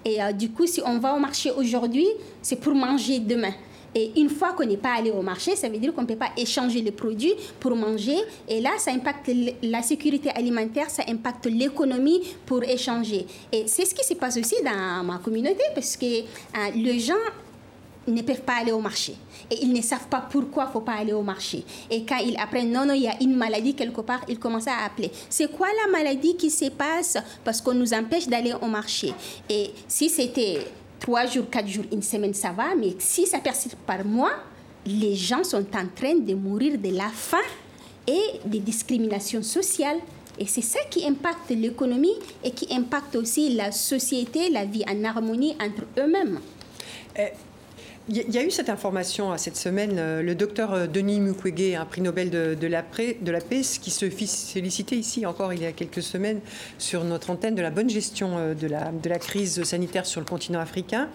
[0.06, 2.06] Et euh, du coup, si on va au marché aujourd'hui,
[2.40, 3.52] c'est pour manger demain.
[3.92, 6.16] Et une fois qu'on n'est pas allé au marché, ça veut dire qu'on ne peut
[6.16, 8.16] pas échanger les produits pour manger.
[8.46, 9.30] Et là, ça impacte
[9.62, 13.26] la sécurité alimentaire, ça impacte l'économie pour échanger.
[13.50, 16.22] Et c'est ce qui se passe aussi dans ma communauté parce que euh,
[16.74, 17.14] les gens
[18.14, 19.14] ne peuvent pas aller au marché.
[19.50, 21.64] Et ils ne savent pas pourquoi il ne faut pas aller au marché.
[21.90, 24.68] Et quand ils apprennent, non, non, il y a une maladie quelque part, ils commencent
[24.68, 25.10] à appeler.
[25.28, 29.12] C'est quoi la maladie qui se passe parce qu'on nous empêche d'aller au marché?
[29.48, 30.66] Et si c'était
[31.00, 32.74] trois jours, quatre jours, une semaine, ça va.
[32.76, 34.32] Mais si ça persiste par mois,
[34.84, 37.38] les gens sont en train de mourir de la faim
[38.06, 39.98] et des discriminations sociales.
[40.38, 42.14] Et c'est ça qui impacte l'économie
[42.44, 46.40] et qui impacte aussi la société, la vie en harmonie entre eux-mêmes.
[48.08, 49.96] Il y a eu cette information à cette semaine.
[49.98, 53.16] Euh, le docteur euh, Denis Mukwege, un prix Nobel de, la, paix,
[53.80, 56.38] qui se félicitait ici encore il y a quelques semaines
[56.78, 60.60] sur notre antenne de la bonne gestion euh, de la, crise sanitaire sur le continent
[60.60, 61.08] africain.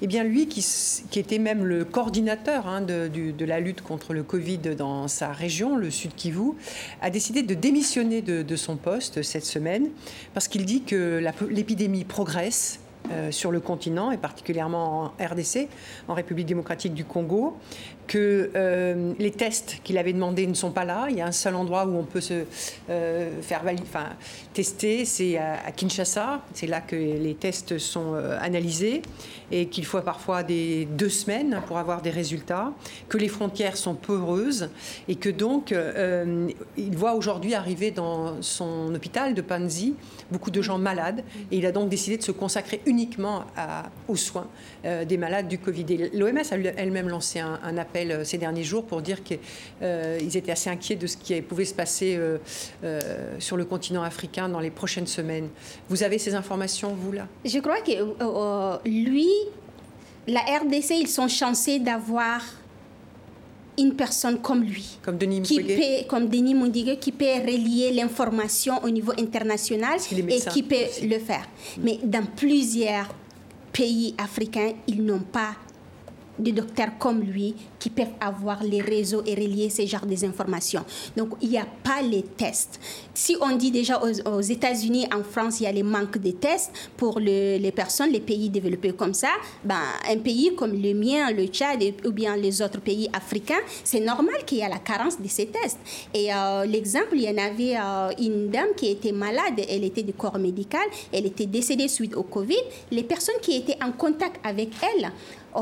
[0.00, 0.66] Eh bien, lui, qui,
[1.14, 5.76] était même le coordinateur hein, de, de, la lutte contre le Covid dans sa région,
[5.76, 6.54] le Sud Kivu,
[7.02, 9.90] a décidé de démissionner de, son poste cette semaine
[10.34, 12.80] parce qu'il dit que l'épidémie progresse
[13.30, 15.68] sur le continent et particulièrement en RDC,
[16.08, 17.58] en République démocratique du Congo,
[18.12, 21.06] que euh, les tests qu'il avait demandés ne sont pas là.
[21.08, 22.44] Il y a un seul endroit où on peut se
[22.90, 24.10] euh, faire enfin,
[24.52, 26.42] tester, c'est à, Kinshasa.
[26.52, 29.00] C'est là que les tests sont euh, analysés
[29.50, 32.74] et qu'il faut parfois deux semaines pour avoir des résultats,
[33.08, 34.68] que les frontières sont peureuses
[35.08, 35.74] et que donc
[36.78, 39.94] il voit aujourd'hui arriver dans son hôpital de Panzi
[40.30, 43.44] beaucoup de gens malades et il a donc décidé de se consacrer uniquement
[44.08, 44.46] aux soins
[44.84, 46.10] des malades du Covid.
[46.12, 49.38] L'OMS a elle-même lancé un appel euh, ces derniers jours pour dire qu'ils
[49.82, 52.38] euh, étaient assez inquiets de ce qui pouvait se passer euh,
[53.38, 55.48] sur le continent africain dans les prochaines semaines.
[55.88, 57.26] Vous avez ces informations, vous, là?
[57.44, 59.28] Je crois que lui,
[60.26, 62.42] la RDC, ils sont chancés d'avoir
[63.78, 64.98] une personne comme lui.
[65.02, 70.40] Comme Denis qui peut, Comme Denis Mukwege, qui peut relier l'information au niveau international et
[70.52, 71.48] qui peut le faire.
[71.80, 73.14] Mais dans plusieurs
[73.72, 75.54] pays africains, ils n'ont pas
[76.42, 80.84] des docteurs comme lui qui peuvent avoir les réseaux et relier ces genres d'informations.
[81.16, 82.80] Donc, il n'y a pas les tests.
[83.14, 86.72] Si on dit déjà aux, États-Unis, en France, il y a les manques de tests
[86.96, 89.28] pour les personnes, les pays développés comme ça,
[89.64, 94.00] ben, un pays comme le mien, le Tchad ou bien les autres pays africains, c'est
[94.00, 95.78] normal qu'il y ait la carence de ces tests.
[96.14, 100.02] Et euh, l'exemple, il y en avait euh, une dame qui était malade, elle était
[100.02, 102.62] du corps médical, elle était décédée suite au Covid.
[102.90, 105.10] Les personnes qui étaient en contact avec elle,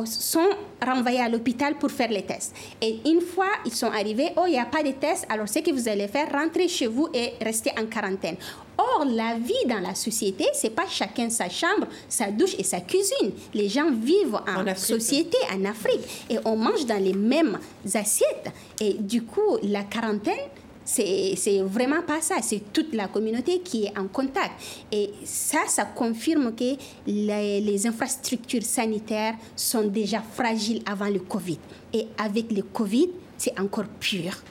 [0.05, 0.49] sont
[0.85, 2.55] renvoyés à l'hôpital pour faire les tests.
[2.81, 5.59] Et une fois ils sont arrivés, oh, il n'y a pas de tests, alors ce
[5.59, 8.37] que vous allez faire, rentrer chez vous et rester en quarantaine.
[8.79, 12.81] Or, la vie dans la société, c'est pas chacun sa chambre, sa douche et sa
[12.81, 13.33] cuisine.
[13.53, 16.01] Les gens vivent en, société en Afrique
[16.31, 17.59] et on mange dans les mêmes
[17.95, 18.51] assiettes.
[18.81, 20.49] Et du coup, la quarantaine,
[20.91, 22.37] c'est vraiment pas ça.
[22.43, 24.53] C'est toute la communauté qui est en contact.
[24.91, 26.77] Et ça, ça confirme que
[27.07, 31.59] les, infrastructures sanitaires sont déjà fragiles avant le Covid.
[31.93, 34.43] Et avec le Covid, c'est encore pire.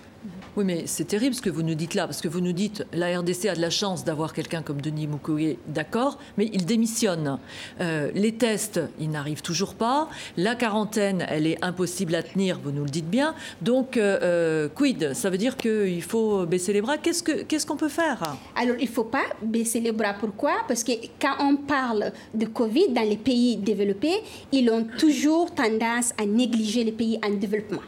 [0.58, 2.86] Oui, mais c'est terrible ce que vous nous dites là, parce que vous nous dites
[2.92, 7.38] la RDC a de la chance d'avoir quelqu'un comme Denis Mukwege, d'accord, mais il démissionne.
[7.80, 10.10] Euh, les tests, ils n'arrivent toujours pas.
[10.38, 13.36] La quarantaine, elle est impossible à tenir, vous nous le dites bien.
[13.62, 15.14] Donc, euh, euh, quid?
[15.14, 16.98] Ça veut dire qu'il faut baisser les bras.
[16.98, 18.36] Qu'est-ce qu'on peut faire?
[18.56, 20.16] Alors, il ne faut pas baisser les bras.
[20.20, 20.54] Pourquoi?
[20.68, 24.18] Parce que quand on parle de Covid dans les pays développés,
[24.52, 27.82] ils ont toujours tendance à négliger les pays en développement.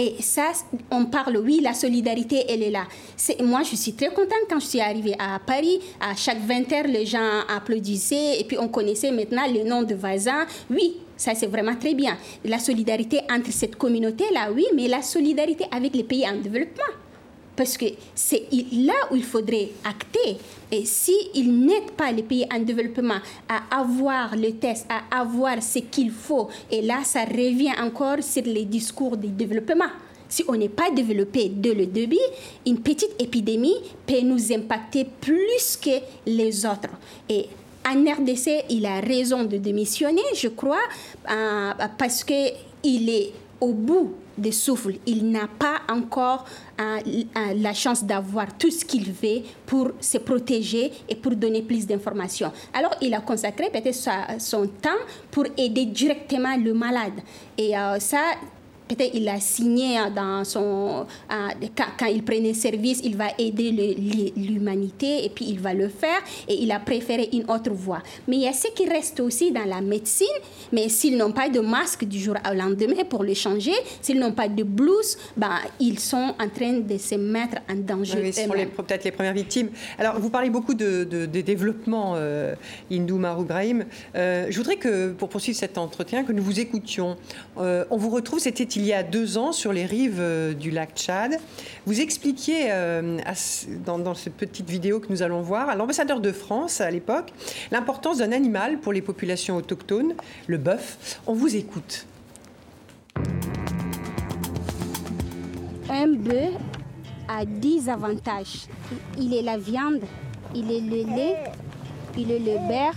[0.00, 0.52] Et ça,
[0.90, 2.84] on parle, oui, la solidarité, elle est là.
[3.42, 5.78] moi, je suis très contente quand je suis arrivée à Paris.
[6.00, 9.94] À chaque 20 heures, les gens applaudissaient et puis on connaissait maintenant le nom de
[9.94, 10.46] voisins.
[10.70, 12.16] Oui, ça, c'est vraiment très bien.
[12.46, 16.94] La solidarité entre cette communauté-là, oui, mais la solidarité avec les pays en développement.
[17.60, 20.38] Parce que c'est là où il faudrait acter.
[20.72, 25.80] Et s'ils n'aident pas les pays en développement à avoir le test, à avoir ce
[25.80, 29.90] qu'il faut, et là, ça revient encore sur les discours du développement.
[30.26, 32.16] Si on n'est pas développé de le début,
[32.66, 36.88] une petite épidémie peut nous impacter plus que les autres.
[37.28, 37.44] Et
[37.86, 40.80] en RDC, il a raison de démissionner, je crois,
[41.30, 44.94] euh, parce qu'il est au bout de souffle.
[45.06, 46.44] Il n'a pas encore
[46.80, 51.62] euh, euh, la chance d'avoir tout ce qu'il veut pour se protéger et pour donner
[51.62, 52.52] plus d'informations.
[52.72, 54.90] Alors, il a consacré peut-être son temps
[55.30, 57.20] pour aider directement le malade.
[57.56, 58.22] Et euh, ça,
[58.94, 61.06] peut-être il a signé dans son
[61.98, 63.70] quand, il prenait service, il va aider
[64.36, 68.02] l'humanité et puis il va le faire et il a préféré une autre voie.
[68.26, 70.26] Mais il y a ce qui reste aussi dans la médecine,
[70.72, 74.32] mais s'ils n'ont pas de masque du jour au lendemain pour le changer, s'ils n'ont
[74.32, 78.18] pas de blouse, ben, ils sont en train de se mettre en danger.
[78.22, 78.48] Oui, sont
[78.82, 79.70] peut-être les premières victimes.
[79.98, 82.54] Alors, vous parlez beaucoup de, de, développement, euh,
[82.90, 83.84] Indou Marou Brahim.
[84.14, 87.16] Euh, je voudrais que, pour poursuivre cet entretien, que nous vous écoutions.
[87.58, 90.70] Euh, on vous retrouve, c'était il y a deux ans sur les rives euh, du
[90.70, 91.38] lac Tchad.
[91.84, 93.18] Vous expliquiez euh,
[93.84, 97.30] dans, cette petite vidéo que nous allons voir à l'ambassadeur de France à l'époque
[97.70, 100.14] l'importance d'un animal pour les populations autochtones,
[100.46, 101.20] le bœuf.
[101.26, 102.06] On vous écoute.
[105.90, 106.54] Un bœuf
[107.28, 108.66] a 10 avantages.
[109.18, 110.00] Il est la viande,
[110.54, 111.36] il est le lait,
[112.16, 112.94] il est le beurre,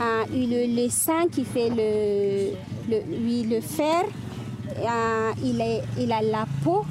[0.00, 2.52] hein, il est le sang qui fait le,
[2.88, 4.04] le, le fer,
[5.44, 6.84] il, a la peau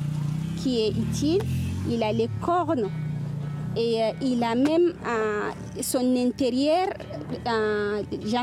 [0.57, 1.41] qui est utile,
[1.89, 2.89] il a les cornes
[3.75, 4.93] et euh, il a même
[5.81, 6.87] son intérieur,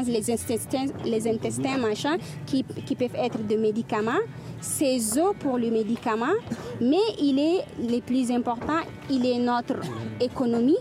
[0.06, 4.22] les intestins, les intestins machin, qui, peuvent être des médicaments,
[4.60, 6.34] ses os pour le médicament,
[6.80, 8.80] mais il est le plus important,
[9.10, 9.76] il est notre
[10.20, 10.78] économie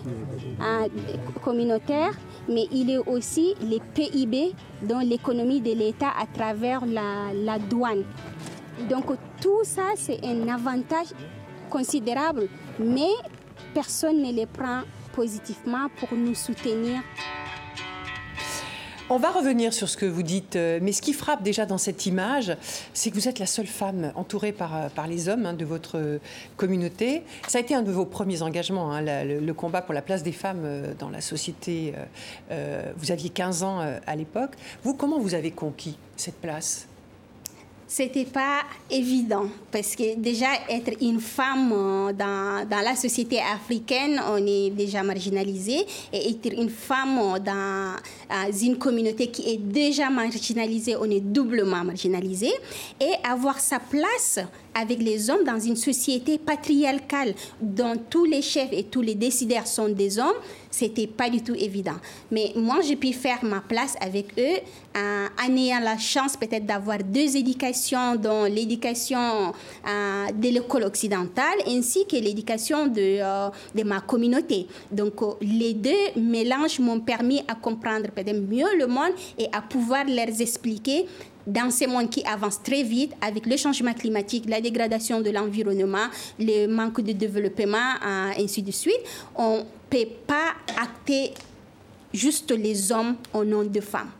[1.43, 2.11] communautaire,
[2.47, 8.03] mais il est aussi le PIB dans l'économie de l'État à travers la douane.
[8.89, 9.05] Donc
[9.41, 11.07] tout ça, c'est un avantage
[11.69, 12.47] considérable,
[12.79, 13.11] mais
[13.73, 14.81] personne ne les prend
[15.13, 17.01] positivement pour nous soutenir.
[19.09, 21.77] On va revenir sur ce que vous dites, euh, mais ce qui frappe déjà dans
[21.77, 22.55] cette image,
[22.93, 25.97] c'est que vous êtes la seule femme entourée par, euh, les hommes hein, de votre
[25.97, 26.19] euh,
[26.55, 27.23] communauté.
[27.49, 30.31] Ça a été un de vos premiers engagements, hein, le, combat pour la place des
[30.31, 30.65] femmes
[30.97, 31.93] dans la société.
[32.97, 34.53] vous aviez 15 ans à l'époque.
[34.83, 36.87] Vous, comment vous avez conquis cette place?
[37.95, 44.19] C'était pas évident parce que déjà être une femme euh, dans, dans, la société africaine,
[44.31, 45.85] on est déjà marginalisé.
[46.11, 47.95] Et être une femme euh, dans,
[48.59, 52.49] une communauté qui est déjà marginalisée, on est doublement marginalisé.
[52.99, 54.39] Et avoir sa place
[54.73, 59.67] avec les hommes dans une société patriarcale dont tous les chefs et tous les décideurs
[59.67, 60.41] sont des hommes,
[60.73, 61.97] c'était pas du tout évident.
[62.31, 64.57] Mais moi, j'ai pu faire ma place avec eux
[64.95, 69.53] en, ayant la chance peut-être d'avoir deux éducations, dont l'éducation
[69.87, 74.67] euh, de l'école occidentale ainsi que l'éducation de, euh, de ma communauté.
[74.91, 79.61] Donc, euh, les deux mélanges m'ont permis à comprendre peut-être mieux le monde et à
[79.61, 81.05] pouvoir leur expliquer
[81.45, 86.07] dans ces mondes qui avancent très vite avec le changement climatique, la dégradation de l'environnement,
[86.39, 87.93] le manque de développement,
[88.37, 89.01] ainsi de suite,
[89.35, 91.33] on ne peut pas acter
[92.13, 94.11] juste les hommes au nom de femmes.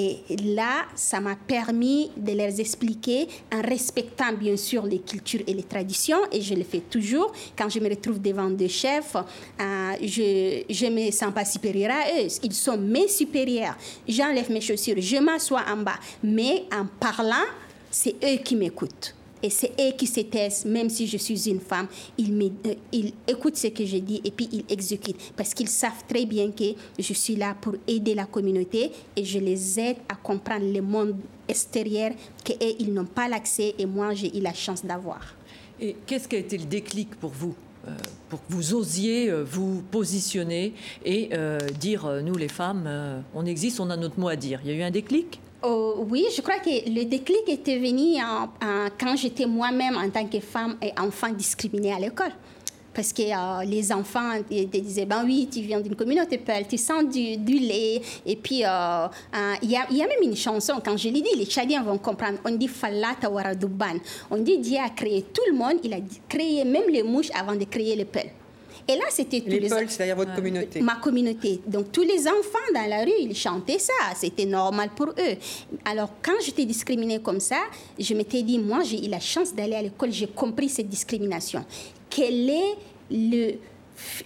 [0.00, 5.52] Et là, ça m'a permis de leur expliquer en respectant bien sûr les cultures et
[5.52, 6.20] les traditions.
[6.32, 7.32] Et je le fais toujours.
[7.56, 12.22] Quand je me retrouve devant des chefs, euh, je ne me sens pas supérieure à
[12.22, 12.28] eux.
[12.42, 13.76] Ils sont mes supérieurs.
[14.08, 15.98] J'enlève mes chaussures, je m'assois en bas.
[16.22, 17.46] Mais en parlant,
[17.90, 19.14] c'est eux qui m'écoutent.
[19.42, 20.20] Et c'est eux qui se
[20.68, 21.86] même si je suis une femme,
[22.18, 25.32] ils, euh, écoutent ce que je dis et puis ils exécutent.
[25.36, 26.64] Parce qu'ils savent très bien que
[26.98, 31.16] je suis là pour aider la communauté et je les aide à comprendre le monde
[31.48, 32.12] extérieur
[32.44, 35.20] qu'eux, ils n'ont pas l'accès et moi, j'ai eu la chance d'avoir.
[35.80, 37.54] Et qu'est-ce qui a été le déclic pour vous
[37.88, 37.96] euh,
[38.28, 41.30] pour que vous osiez euh, vous positionner et
[41.80, 44.60] dire, nous les femmes, on existe, on a notre mot à dire?
[44.64, 45.40] Il y a eu un déclic?
[45.62, 48.16] Oh, oui, je crois que le déclic était venu
[48.98, 52.32] quand j'étais moi-même en tant que femme et enfant discriminée à l'école.
[52.92, 57.04] Parce que euh, les enfants disaient, ben oui, tu viens d'une communauté peul, tu sens
[57.04, 58.00] du, lait.
[58.26, 61.46] Et puis, euh, euh, il y, a, même une chanson, quand je l'ai dit, les
[61.46, 62.38] Tchadiens vont comprendre.
[62.44, 63.98] On dit Falata Waraduban.
[64.30, 67.54] On dit Dieu a créé tout le monde, il a créé même les mouches avant
[67.54, 68.30] de créer les peuls.
[68.88, 69.68] Et là, c'était tous les...
[69.68, 70.80] c'est-à-dire votre communauté.
[70.80, 71.60] Ma communauté.
[71.66, 73.92] Donc, tous les enfants dans la rue, ils chantaient ça.
[74.16, 75.36] C'était normal pour eux.
[75.84, 77.60] Alors, quand j'étais discriminée comme ça,
[77.98, 81.64] je m'étais dit, moi, j'ai eu la chance d'aller à l'école, j'ai compris cette discrimination.
[82.08, 82.74] Quel est
[83.10, 83.54] le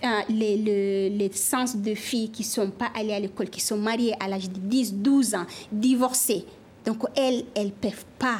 [0.05, 3.61] euh, les, les, les, sens de filles qui ne sont pas allées à l'école, qui
[3.61, 6.45] sont mariées à l'âge de 10, 12 ans, divorcées?
[6.85, 8.38] Donc, elles, elles ne peuvent pas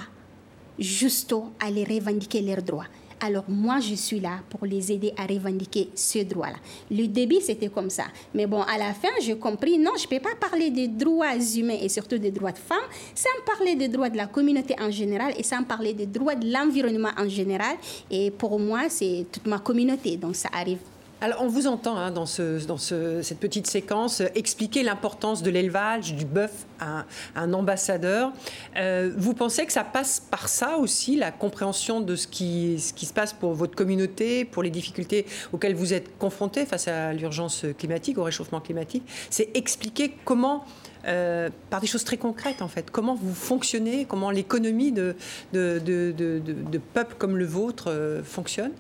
[0.79, 2.87] juste aller revendiquer leurs droits.
[3.25, 6.57] Alors moi, je suis là pour les aider à revendiquer ce droit-là.
[6.91, 8.05] Le début, c'était comme ça.
[8.35, 11.35] Mais bon, à la fin, j'ai compris, non, je ne peux pas parler des droits
[11.57, 12.77] humains et surtout des droits de femmes
[13.15, 16.53] sans parler des droits de la communauté en général et sans parler des droits de
[16.53, 17.77] l'environnement en général.
[18.11, 20.19] Et pour moi, c'est toute ma communauté.
[20.19, 20.81] Donc ça arrive
[21.21, 25.51] alors, on vous entend hein, dans, ce, dans cette petite séquence euh, expliquer l'importance de
[25.51, 28.33] l'élevage du bœuf à, un ambassadeur.
[28.77, 33.13] Euh, vous pensez que ça passe par ça aussi, la compréhension de ce qui, se
[33.13, 38.19] passe pour votre communauté, pour les difficultés auxquelles vous êtes confrontés face à l'urgence climatique,
[38.19, 39.05] au réchauffement climatique?
[39.31, 40.65] C'est expliquer comment.
[41.07, 42.91] Euh, par des choses très concrètes en fait.
[42.91, 45.15] Comment vous fonctionnez, comment l'économie de,
[45.53, 46.81] de,
[47.19, 48.73] comme le vôtre fonctionne?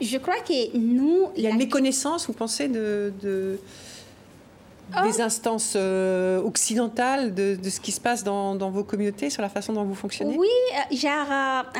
[0.00, 1.28] Je crois que nous...
[1.36, 3.58] Il y a une méconnaissance, vous pensez, de, de
[5.02, 9.42] des instances euh, occidentales de, de, ce qui se passe dans, dans, vos communautés, sur
[9.42, 10.36] la façon dont vous fonctionnez?
[10.36, 11.72] Oui, euh, genre,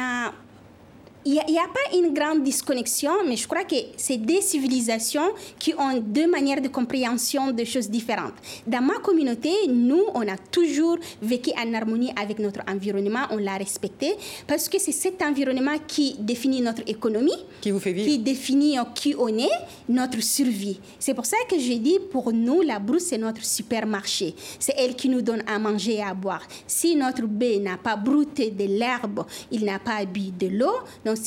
[1.24, 5.74] il n'y a, pas une grande disconnexion, mais je crois que c'est des civilisations qui
[5.74, 8.34] ont deux manières de compréhension de choses différentes.
[8.66, 13.56] Dans ma communauté, nous, on a toujours vécu en harmonie avec notre environnement, on l'a
[13.56, 14.14] respecté,
[14.46, 17.30] parce que c'est cet environnement qui définit notre économie,
[17.60, 19.48] qui vous fait vivre, qui définit qui on est,
[19.88, 20.80] notre survie.
[20.98, 24.34] C'est pour ça que je dis, pour nous, la brousse, c'est notre supermarché.
[24.58, 26.42] C'est elle qui nous donne à manger et à boire.
[26.66, 30.74] Si notre bébé n'a pas brouté de l'herbe, il n'a pas bu de l'eau,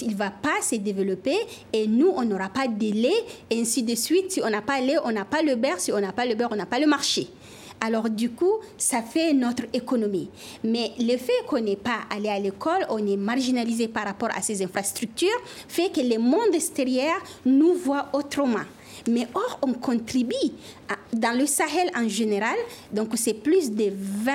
[0.01, 1.37] il ne va pas se développer
[1.73, 4.31] et nous, on n'aura pas de lait, et ainsi de suite.
[4.31, 5.79] Si on n'a pas de lait, on n'a pas le beurre.
[5.79, 7.27] Si on n'a pas le beurre, on n'a pas le marché.
[7.81, 10.29] Alors du coup, ça fait notre économie.
[10.63, 14.41] Mais le fait qu'on n'est pas allé à l'école, on est marginalisé par rapport à
[14.41, 15.27] ces infrastructures,
[15.67, 17.15] fait que le monde extérieur
[17.45, 18.63] nous voit autrement.
[19.09, 20.33] Mais or, on contribue
[21.13, 22.55] dans le Sahel en général,
[22.91, 24.31] donc c'est plus de 20,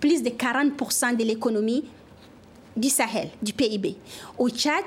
[0.00, 1.84] plus de 40% de l'économie
[2.78, 3.96] du Sahel, du PIB.
[4.38, 4.84] Au Tchad,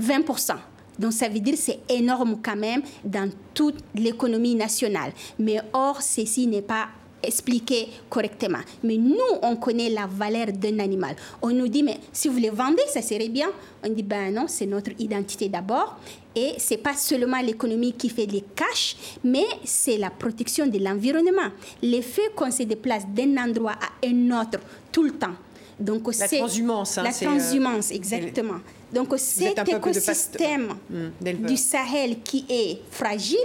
[0.00, 0.56] 20%.
[0.98, 5.12] Donc ça veut dire c'est énorme quand même dans toute l'économie nationale.
[5.38, 6.88] Mais or, ceci n'est pas
[7.22, 8.58] expliqué correctement.
[8.82, 11.14] Mais nous, on connaît la valeur d'un animal.
[11.40, 13.48] On nous dit, mais si vous les vendez, ça serait bien.
[13.84, 15.98] On dit, ben non, c'est notre identité d'abord.
[16.34, 21.50] Et c'est pas seulement l'économie qui fait les cash, mais c'est la protection de l'environnement.
[21.82, 24.58] Le fait qu'on se déplace d'un endroit à un autre
[24.90, 25.34] tout le temps.
[25.82, 26.98] Donc, la transhumance.
[26.98, 28.60] Hein, la euh, transhumance, exactement.
[28.92, 33.38] Donc cet écosystème hmm, du Sahel qui est fragile,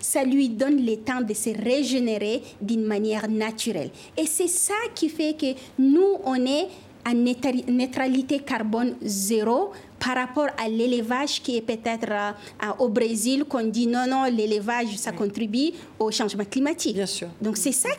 [0.00, 3.90] ça lui donne le temps de se régénérer d'une manière naturelle.
[4.16, 6.68] Et c'est ça qui fait que nous, on est
[7.04, 9.72] à neutralité carbone zéro
[10.04, 14.96] par rapport à l'élevage qui est peut-être euh, au Brésil, qu'on dit non, non, l'élevage,
[14.96, 16.94] ça contribue au changement climatique.
[16.94, 17.28] Bien sûr.
[17.40, 17.90] Donc c'est ça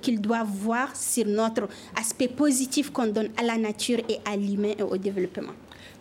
[0.00, 4.72] qu'il doit voir sur notre aspect positif qu'on donne à la nature et à l'humain
[4.78, 5.52] et au développement.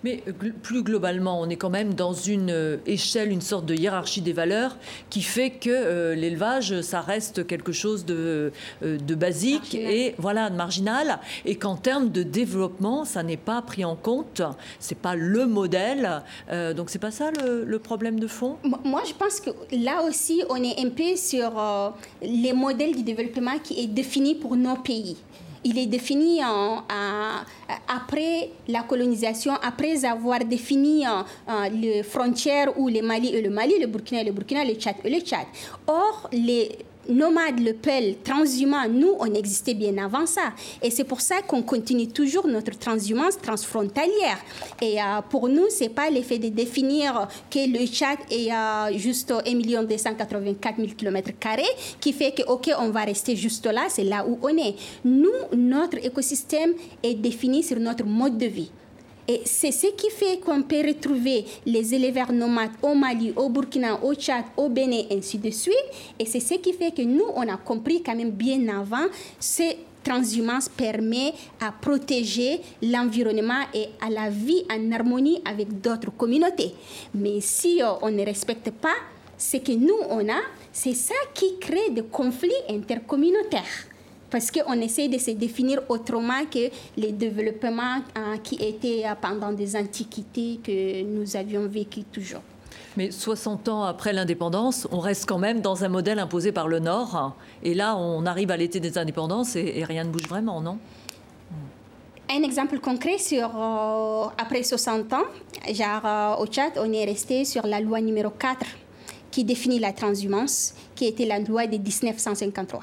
[0.03, 3.75] Mais euh, plus globalement, on est quand même dans une euh, échelle, une sorte de
[3.75, 4.77] hiérarchie des valeurs
[5.09, 10.55] qui fait que euh, l'élevage, ça reste quelque chose de, de basique et voilà, de
[10.55, 11.19] marginal.
[11.45, 14.41] Et qu'en termes de développement, ça n'est pas pris en compte.
[14.79, 16.23] C'est pas le modèle.
[16.75, 18.57] donc c'est pas ça le, problème de fond?
[18.83, 21.51] Moi, je pense que là aussi, on est un peu sur
[22.21, 25.17] les modèles du développement qui est défini pour nos pays
[25.63, 26.41] il est défini
[27.87, 31.03] après la colonisation, après avoir défini
[31.73, 34.95] les frontières où le Mali et le Mali, le Burkina et le Burkina, le Tchad
[35.03, 35.45] et le Tchad.
[35.87, 36.77] Or, les
[37.09, 40.53] nomades, le peuple transhumant, nous, on existait bien avant ça.
[40.81, 44.37] Et c'est pour ça qu'on continue toujours notre transhumance transfrontalière.
[44.81, 49.31] Et euh, pour nous, c'est pas l'effet de définir que le Tchad est euh, juste
[49.31, 51.29] 1 284 000 km
[51.99, 54.75] qui fait que, OK, on va rester juste là, c'est là où on est.
[55.03, 58.71] Nous, notre écosystème est défini sur notre mode de vie.
[59.31, 64.03] Et c'est ce qui fait qu'on peut retrouver les éleveurs nomades au Mali, au Burkina,
[64.03, 65.75] au Tchad, au Bénin, ainsi de suite.
[66.17, 69.05] Et c'est ce qui fait que nous, on a compris quand même bien avant,
[69.39, 76.73] cette transhumance permet à protéger l'environnement et à la vie en harmonie avec d'autres communautés.
[77.13, 78.95] Mais si euh, on ne respecte pas
[79.37, 80.41] ce que nous, on a,
[80.73, 83.88] c'est ça qui crée des conflits intercommunautaires
[84.29, 89.51] parce qu'on essaie de se définir autrement que les développements hein, qui étaient euh, pendant
[89.51, 92.41] des antiquités que nous avions vécu toujours.
[92.97, 96.79] Mais 60 ans après l'indépendance, on reste quand même dans un modèle imposé par le
[96.79, 97.35] Nord.
[97.63, 100.77] Et là, on arrive à l'été des indépendances et, rien ne bouge vraiment, non?
[102.31, 105.23] Un exemple concret sur euh, après 60 ans,
[105.71, 108.65] genre euh, au Tchad, on est resté sur la loi numéro 4
[109.31, 112.81] qui définit la transhumance, qui était la loi de 1953.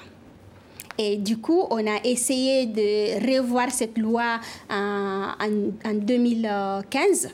[0.99, 4.41] Et du coup, on a essayé de revoir cette loi
[4.71, 5.33] en,
[5.85, 7.29] en 2015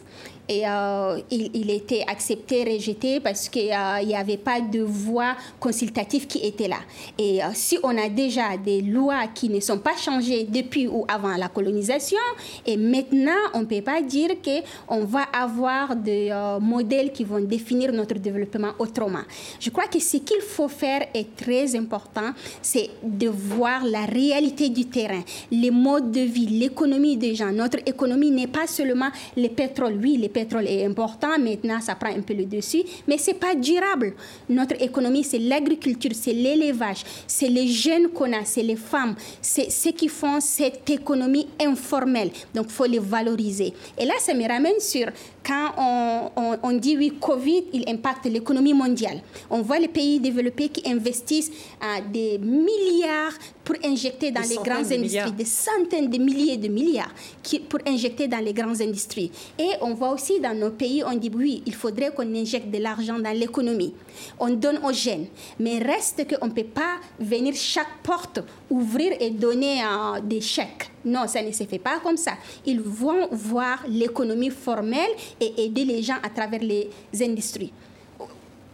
[0.49, 6.27] et euh, il, était accepté, rejeté parce qu'il euh, n'y avait pas de voix consultative
[6.27, 6.79] qui était là.
[7.17, 11.05] Et euh, si on a déjà des lois qui ne sont pas changées depuis ou
[11.07, 12.19] avant la colonisation,
[12.67, 17.93] et maintenant on ne peut pas dire qu'on va avoir des modèles qui vont définir
[17.93, 19.23] notre développement autrement.
[19.61, 24.69] Je crois que ce qu'il faut faire est très important, c'est de voir la réalité
[24.71, 27.53] du terrain, les modes de vie, l'économie des gens.
[27.53, 32.11] Notre économie n'est pas seulement le pétrole, oui, le pétrole est important, maintenant ça prend
[32.11, 34.15] un peu le dessus, mais c'est pas durable.
[34.49, 39.71] Notre économie, c'est l'agriculture, c'est l'élevage, c'est les jeunes qu'on a, c'est les femmes, c'est
[39.71, 42.31] ceux qui font cette économie informelle.
[42.55, 43.73] Donc, il faut les valoriser.
[43.99, 45.07] Et là, ça me ramène sur
[45.45, 49.21] quand on, on, dit oui, Covid, il impacte l'économie mondiale.
[49.51, 53.33] On voit les pays développés qui investissent à des milliards
[53.65, 57.13] pour injecter dans les grandes industries, des centaines de milliers de milliards
[57.43, 59.31] qui, pour injecter dans les grandes industries.
[59.59, 62.79] Et on voit aussi dans nos pays, on dit oui, il faudrait qu'on injecte de
[62.79, 63.95] l'argent dans l'économie.
[64.39, 65.27] On donne aux jeunes.
[65.59, 68.41] Mais reste qu'on ne peut pas venir chaque porte
[68.71, 70.92] ouvrir et donner euh, des chèques.
[71.05, 72.33] Non, ça ne se fait pas comme ça.
[72.65, 76.89] Ils vont voir l'économie formelle et aider les gens à travers les
[77.21, 77.73] industries.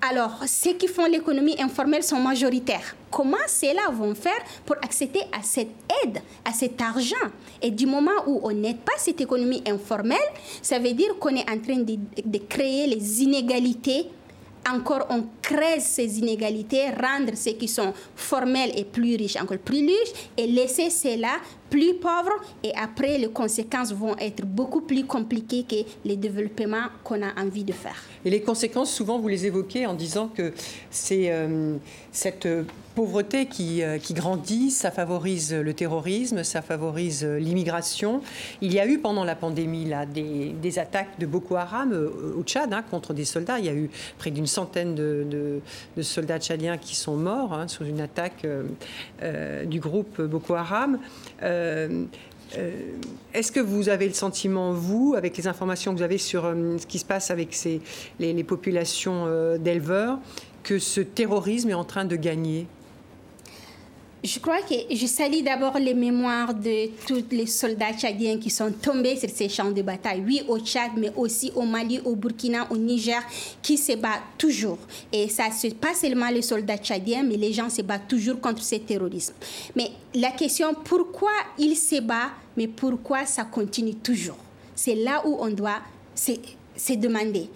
[0.01, 2.95] Alors, ceux qui font l'économie informelle sont majoritaires.
[3.11, 5.73] Comment ceux-là vont faire pour accéder à cette
[6.05, 7.17] aide, à cet argent?
[7.61, 10.19] Et du moment où on n'aide pas cette économie informelle,
[10.63, 14.07] ça veut dire qu'on est en train de, de créer les inégalités
[14.69, 19.87] encore on crée ces inégalités, rendre ceux qui sont formels et plus riches encore plus
[19.87, 21.37] riches et laisser ceux-là
[21.71, 27.23] plus pauvres et après les conséquences vont être beaucoup plus compliquées que les développements qu'on
[27.23, 27.97] a envie de faire.
[28.25, 30.53] Et les conséquences, souvent, vous les évoquez en disant que
[30.91, 31.77] c'est euh,
[32.13, 32.49] cette
[32.99, 38.23] pauvreté qui, euh, qui, grandit, ça favorise le terrorisme, ça favorise l'immigration.
[38.61, 41.93] Il y a eu pendant la pandémie là, des, attaques de Boko Haram
[42.37, 43.61] au Tchad hein, contre des soldats.
[43.61, 43.89] Il y a eu
[44.19, 45.61] près d'une centaine de,
[46.01, 48.45] soldats tchadiens qui sont morts hein, sous une attaque
[49.67, 50.99] du groupe Boko Haram.
[51.43, 52.05] Euh,
[52.57, 52.93] euh,
[53.35, 56.79] est-ce que vous avez le sentiment, vous, avec les informations que vous avez sur euh,
[56.79, 57.57] ce qui se passe avec
[58.19, 59.27] les, populations
[59.59, 60.19] d'éleveurs,
[60.63, 62.67] que ce terrorisme est en train de gagner?
[64.25, 68.73] Je crois que je salue d'abord les mémoires de tous les soldats tchadiens qui sont
[68.73, 70.23] tombés sur ces champs de bataille.
[70.27, 73.23] Oui, au Tchad, mais aussi au Mali, au Burkina, au Niger,
[73.63, 74.79] qui se battent toujours.
[75.13, 78.63] Et ça, c'est pas seulement les soldats tchadiens, mais les gens se battent toujours contre
[78.63, 79.35] ce terrorisme.
[79.77, 84.39] Mais la question, pourquoi ils se battent, mais pourquoi ça continue toujours?
[84.75, 85.79] C'est là où on doit
[86.15, 87.49] se demander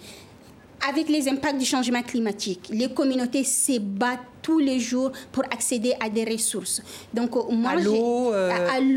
[0.87, 5.93] avec les impacts du changement climatique, les communautés se battent tous les jours pour accéder
[5.99, 6.81] à des ressources.
[7.13, 8.51] Donc, moi, à l'eau, euh,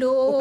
[0.04, 0.38] au,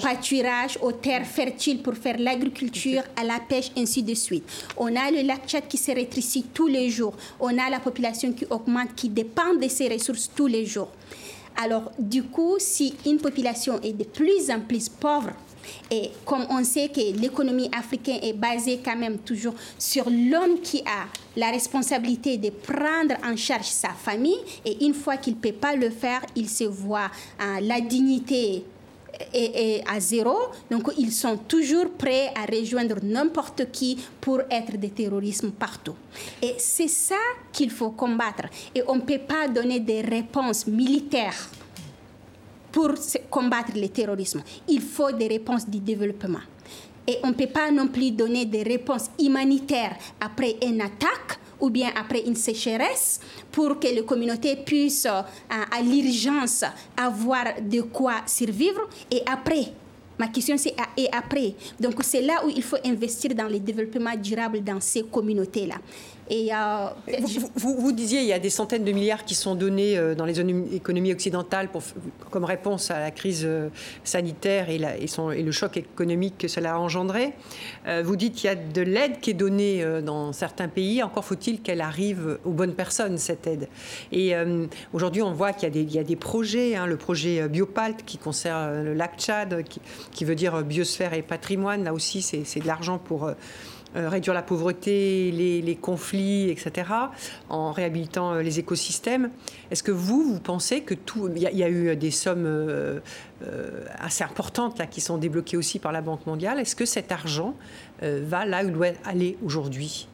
[0.00, 0.78] pâturage.
[0.80, 4.44] aux terres fertiles pour faire l'agriculture, à la pêche, ainsi de suite.
[4.76, 7.14] On a le lac Tchad qui se rétrécit tous les jours.
[7.40, 10.88] On a la population qui augmente, qui dépend de ces ressources tous les jours.
[11.56, 15.30] Alors, du coup, si une population est de plus en plus pauvre,
[15.90, 20.80] et comme on sait que l'économie africaine est basée quand même toujours sur l'homme qui
[20.80, 25.52] a la responsabilité de prendre en charge sa famille, et une fois qu'il ne peut
[25.52, 28.64] pas le faire, il se voit à la dignité
[29.32, 30.36] est, à zéro.
[30.70, 35.94] Donc, ils sont toujours prêts à rejoindre n'importe qui pour être des terroristes partout.
[36.40, 37.16] Et c'est ça
[37.52, 38.46] qu'il faut combattre.
[38.74, 41.48] Et on ne peut pas donner des réponses militaires
[42.70, 42.94] pour
[43.30, 44.42] combattre le terrorisme.
[44.68, 46.40] Il faut des réponses du développement.
[47.06, 51.70] Et on ne peut pas non plus donner des réponses humanitaires après une attaque ou
[51.70, 56.64] bien après une sécheresse pour que les communautés puissent, à, euh, à l'urgence,
[56.96, 58.82] avoir de quoi survivre.
[59.10, 59.72] Et après,
[60.18, 61.54] Ma question, c'est et après.
[61.80, 65.76] Donc, c'est là où il faut investir dans le développement durable dans ces communautés-là.
[66.32, 66.88] Euh,
[67.56, 70.40] vous, disiez, il y a des centaines de milliards qui sont donnés euh, dans les
[70.74, 71.82] économies occidentales pour,
[72.30, 73.68] comme réponse à la crise euh,
[74.02, 77.32] sanitaire et, le choc économique que cela a engendré.
[78.04, 81.02] vous dites qu'il y a de l'aide qui est donnée dans certains pays.
[81.02, 83.68] Encore faut-il qu'elle arrive aux bonnes personnes, cette aide.
[84.10, 84.34] Et
[84.92, 86.76] aujourd'hui, on voit qu'il y, a des projets.
[86.76, 89.64] Hein, le projet Biopalt qui concerne le lac Tchad,
[90.12, 91.84] qui, veut dire biosphère et patrimoine.
[91.84, 93.34] Là aussi, c'est de l'argent pour euh,
[93.94, 96.90] réduire la pauvreté, les, conflits, etc.,
[97.48, 99.30] en réhabilitant euh, les écosystèmes.
[99.70, 101.28] Est-ce que vous, vous pensez que tout...
[101.34, 103.00] Il y, a eu des sommes euh,
[103.98, 106.60] assez importantes là, qui sont débloquées aussi par la Banque mondiale.
[106.60, 107.54] Est-ce que cet argent
[108.00, 110.08] va là où il doit aller aujourd'hui?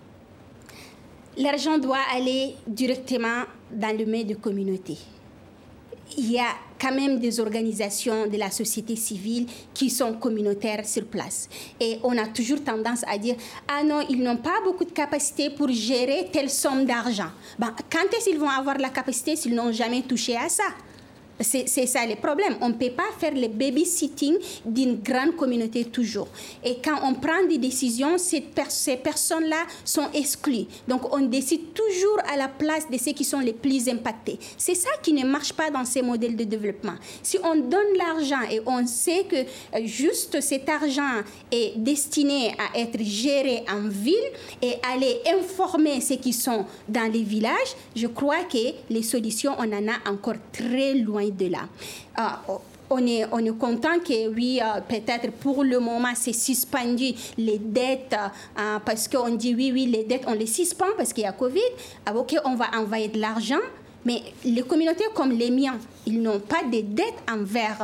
[1.37, 4.99] L'argent doit aller directement dans le main de communauté
[6.17, 6.49] il y a
[6.81, 11.49] quand même des organisations de la société civile qui sont communautaires sur place.
[11.81, 13.37] Et on a toujours tendance à dire,
[13.67, 17.31] ah non, ils n'ont pas beaucoup de capacité pour gérer telle somme d'argent.
[17.59, 20.65] Ben, quand est-ce qu'ils vont avoir la capacité s'ils n'ont jamais touché à ça?
[21.41, 22.57] C'est ça le problème.
[22.61, 26.29] On ne peut pas faire le babysitting d'une grande communauté toujours.
[26.65, 30.67] Et quand on prend des décisions, ces, ces personnes-là sont exclues.
[30.87, 34.39] Donc on décide toujours à la place de ceux qui sont les plus impactés.
[34.57, 36.95] C'est ça qui ne marche pas dans ces modèles de développement.
[37.23, 41.23] Si on donne l'argent et on sait que euh, juste cet argent
[41.53, 44.15] est destiné à être géré en ville
[44.63, 48.59] et aller informer ceux qui sont dans les villages, je crois que
[48.91, 51.61] les solutions, on en a encore très loin de là.
[52.17, 52.43] Ah,
[52.91, 57.59] on est, on est content que, oui, euh, peut-être pour le moment, c'est suspendu les
[57.59, 58.17] dettes,
[58.59, 61.33] euh, parce qu'on dit, oui, oui, les dettes, on les suspend parce qu'il y a
[61.33, 61.61] Covid.
[62.07, 63.61] Ah, OK, on va envoyer de l'argent.
[64.05, 65.77] Mais les communautés comme les miens,
[66.07, 67.77] ils n'ont pas de dettes envers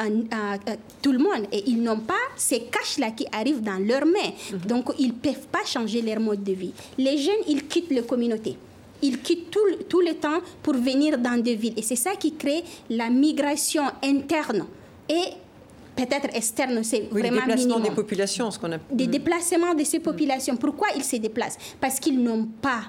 [0.00, 0.56] euh,
[1.02, 4.32] tout le monde et ils n'ont pas ces cash-là qui arrivent dans leurs mains.
[4.52, 4.58] Mhm.
[4.66, 6.72] Donc, ils ne peuvent pas changer leur mode de vie.
[6.98, 8.56] Les jeunes, ils quittent les communautés
[9.02, 11.74] ils quittent tout, tout le temps pour venir dans des villes.
[11.76, 14.66] Et c'est ça qui crée la migration interne
[15.08, 15.34] et
[15.96, 18.78] peut-être externe, c'est oui, vraiment des déplacements des populations, ce qu'on a...
[18.90, 20.56] Des déplacements de ces populations.
[20.56, 21.58] Pourquoi ils se déplacent?
[21.80, 22.82] Parce qu'ils n'ont pas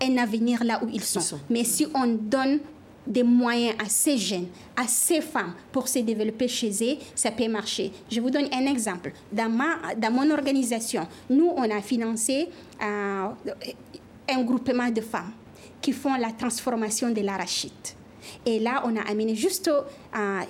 [0.00, 1.38] un avenir là où ils sont.
[1.48, 2.60] Mais si on donne
[3.06, 4.46] des moyens à ces jeunes,
[4.76, 7.90] à ces femmes pour se développer chez eux, ça peut marcher.
[8.10, 9.12] Je vous donne un exemple.
[9.32, 12.48] Dans, ma, dans mon organisation, nous, on a financé
[12.80, 13.28] euh,
[14.32, 15.32] un groupement de femmes
[15.80, 17.72] qui font la transformation de l'arachide.
[18.46, 20.40] Et là, on a amené juste euh,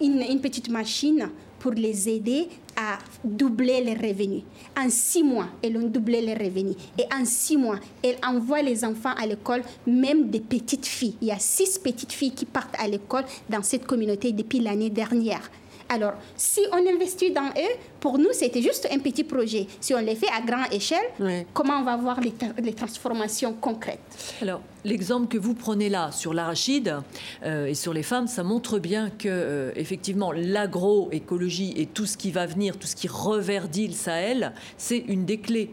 [0.00, 4.42] une, petite machine pour les aider à doubler les revenus.
[4.78, 6.76] En six mois, elles ont doublé les revenus.
[6.98, 11.16] Et en six mois, elles envoient les enfants à l'école, même des petites filles.
[11.22, 14.90] Il y a six petites filles qui partent à l'école dans cette communauté depuis l'année
[14.90, 15.50] dernière.
[15.88, 19.66] Alors, si on investit dans eux, pour nous, c'était juste un petit projet.
[19.80, 24.00] Si on les fait à grande échelle, comment on va voir les, transformations concrètes?
[24.42, 26.96] Alors, l'exemple que vous prenez là sur l'arachide
[27.44, 32.16] euh, et sur les femmes, ça montre bien que, euh, effectivement, l'agroécologie et tout ce
[32.16, 35.70] qui va venir, tout ce qui reverdit le Sahel, c'est une des clés.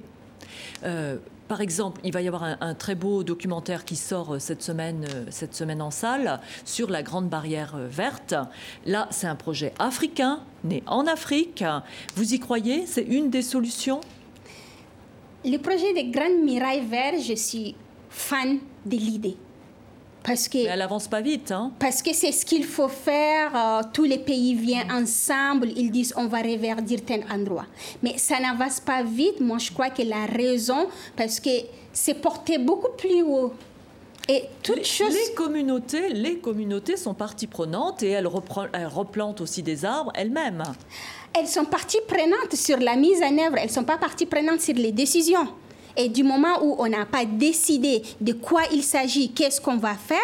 [0.84, 1.18] Euh,
[1.54, 5.06] par exemple, il va y avoir un, très beau documentaire qui sort euh, cette semaine,
[5.14, 8.34] euh, cette semaine en salle sur la Grande Barrière euh, verte.
[8.88, 11.64] Là, c'est un projet africain, né en Afrique.
[12.16, 12.88] Vous y croyez?
[12.88, 14.02] C'est une des solutions?
[15.46, 17.76] Le projet des Grandes Murailles Vertes, je suis
[18.10, 19.38] fan de l'idée.
[20.24, 21.52] Parce que, Mais elle avance pas vite.
[21.52, 21.72] Hein?
[21.80, 23.52] Parce que c'est ce qu'il faut faire.
[23.56, 25.70] Euh, tous les pays viennent ensemble.
[25.76, 27.66] Ils disent on va reverdir tel endroit.
[28.02, 29.42] Mais ça n'avance pas vite.
[29.42, 31.50] Moi, je crois que la raison, parce que
[31.92, 33.54] c'est porté beaucoup plus haut.
[34.30, 38.30] Et toutes les, les, communautés, les communautés sont partie prenante et elles,
[38.74, 40.64] elles replantent aussi des arbres elles-mêmes.
[41.38, 43.58] Elles sont partie prenante sur la mise en œuvre.
[43.58, 45.50] Elles ne sont pas partie prenante sur les décisions.
[45.96, 49.94] Et du moment où on n'a pas décidé de quoi il s'agit, qu'est-ce qu'on va
[49.94, 50.20] faire,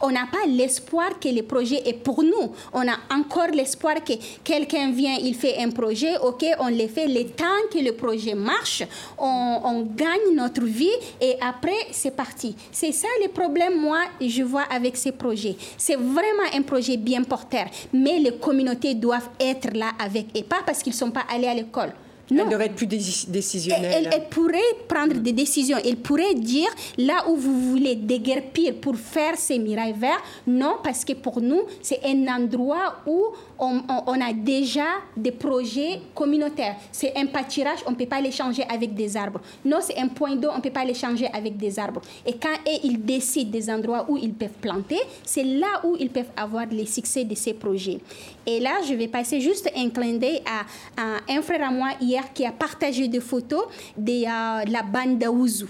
[0.00, 2.52] on n'a pas l'espoir que le projet est pour nous.
[2.72, 4.12] On a encore l'espoir que
[4.42, 8.34] quelqu'un vient, il fait un projet, ok, on le fait le temps que le projet
[8.34, 8.82] marche,
[9.18, 10.88] on, gagne notre vie
[11.20, 12.54] et après c'est parti.
[12.70, 15.56] C'est ça le problème, moi, je vois avec ces projets.
[15.76, 20.62] C'est vraiment un projet bien porteur, mais les communautés doivent être là avec et pas
[20.64, 21.92] parce qu'ils ne sont pas allés à l'école.
[22.30, 24.10] Elle devrait être plus décisionnelle.
[24.12, 24.58] Elle, pourrait
[24.88, 25.76] prendre des décisions.
[25.84, 26.68] Elle pourrait dire
[26.98, 31.62] là où vous voulez déguerpir pour faire ces mirailles verts, non, parce que pour nous,
[31.82, 33.22] c'est un endroit où
[33.58, 34.86] on, a déjà
[35.16, 36.76] des projets communautaires.
[36.90, 39.40] C'est un pâturage, on ne peut pas l'échanger avec des arbres.
[39.64, 42.00] Non, c'est un point d'eau, on ne peut pas l'échanger avec des arbres.
[42.26, 46.30] Et quand ils décident des endroits où ils peuvent planter, c'est là où ils peuvent
[46.36, 48.00] avoir les succès de ces projets.
[48.46, 52.32] Et là, je vais passer juste un clin d'œil à, un frère à moi hier
[52.32, 53.64] qui a partagé des photos
[53.96, 55.68] de euh, la bande d'Aouzou.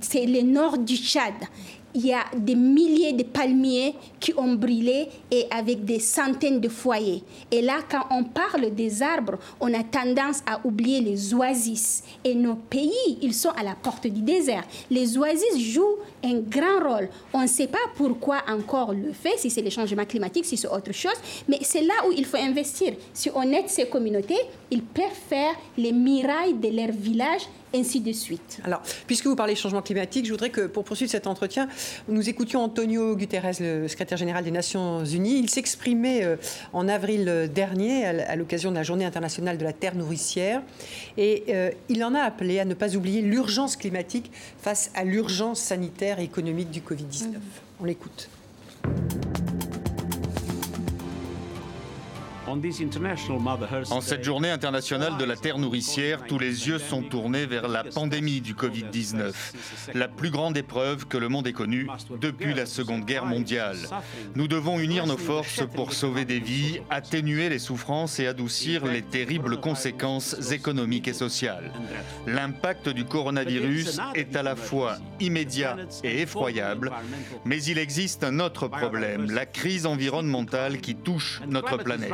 [0.00, 1.34] C'est le nord du Tchad
[1.94, 6.68] il y a des milliers de palmiers qui ont brûlé et avec des centaines de
[6.68, 7.22] foyers.
[7.50, 12.02] Et là, quand on parle des arbres, on a tendance à oublier les oasis.
[12.24, 14.64] Et nos pays, ils sont à la porte du désert.
[14.90, 17.08] Les oasis jouent un grand rôle.
[17.32, 20.68] On ne sait pas pourquoi encore le fait, si c'est le changement climatique, si c'est
[20.68, 21.16] autre chose,
[21.48, 22.94] mais c'est là où il faut investir.
[23.12, 27.42] Si on aide ces communautés, ils peuvent faire les mirailles de leur village
[27.74, 28.60] ainsi de suite.
[28.64, 31.68] Alors, puisque vous parlez changement climatique, je voudrais que pour poursuivre cet entretien,
[32.08, 35.38] nous écoutions Antonio Guterres, le secrétaire général des Nations Unies.
[35.38, 36.36] Il s'exprimait euh,
[36.72, 40.62] en avril dernier à l'occasion de la Journée internationale de la Terre nourricière
[41.16, 45.60] et euh, il en a appelé à ne pas oublier l'urgence climatique face à l'urgence
[45.60, 47.28] sanitaire et économique du Covid-19.
[47.28, 47.40] Mmh.
[47.80, 48.28] On l'écoute.
[53.90, 57.84] En cette journée internationale de la Terre nourricière, tous les yeux sont tournés vers la
[57.84, 59.32] pandémie du Covid-19,
[59.94, 61.88] la plus grande épreuve que le monde ait connue
[62.20, 63.76] depuis la Seconde Guerre mondiale.
[64.34, 69.02] Nous devons unir nos forces pour sauver des vies, atténuer les souffrances et adoucir les
[69.02, 71.72] terribles conséquences économiques et sociales.
[72.26, 76.90] L'impact du coronavirus est à la fois immédiat et effroyable,
[77.44, 82.10] mais il existe un autre problème, la crise environnementale qui touche notre planète.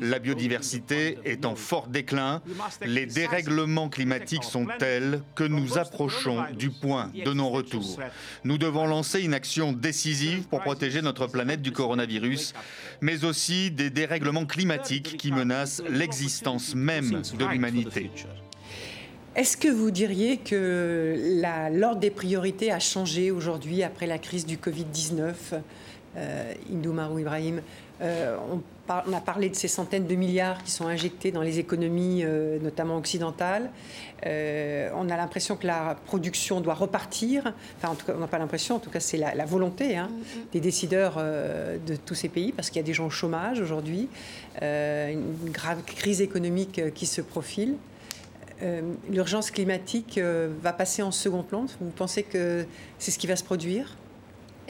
[0.00, 2.42] La biodiversité est en fort déclin.
[2.84, 7.98] Les dérèglements climatiques sont tels que nous approchons du point de non-retour.
[8.44, 12.54] Nous devons lancer une action décisive pour protéger notre planète du coronavirus,
[13.00, 18.10] mais aussi des dérèglements climatiques qui menacent l'existence même de l'humanité.
[19.34, 21.14] Est-ce que vous diriez que
[21.72, 25.60] l'ordre des priorités a changé aujourd'hui après la crise du Covid-19
[26.16, 26.54] euh,
[27.18, 27.60] Ibrahim,
[28.02, 31.58] euh, on on a parlé de ces centaines de milliards qui sont injectés dans les
[31.58, 33.68] économies, euh, notamment occidentales.
[34.24, 37.52] Euh, on a l'impression que la production doit repartir.
[37.76, 40.08] Enfin, en tout cas, on n'a pas l'impression, en tout cas, c'est la, volonté hein,
[40.08, 40.52] mm-hmm.
[40.52, 44.08] des décideurs de tous ces pays, parce qu'il y a des gens au chômage aujourd'hui,
[44.62, 47.74] une grave crise économique qui se profile.
[49.10, 50.20] L'urgence climatique
[50.62, 51.66] va passer en second plan.
[51.80, 52.64] Vous pensez que
[53.00, 53.96] c'est ce qui va se produire?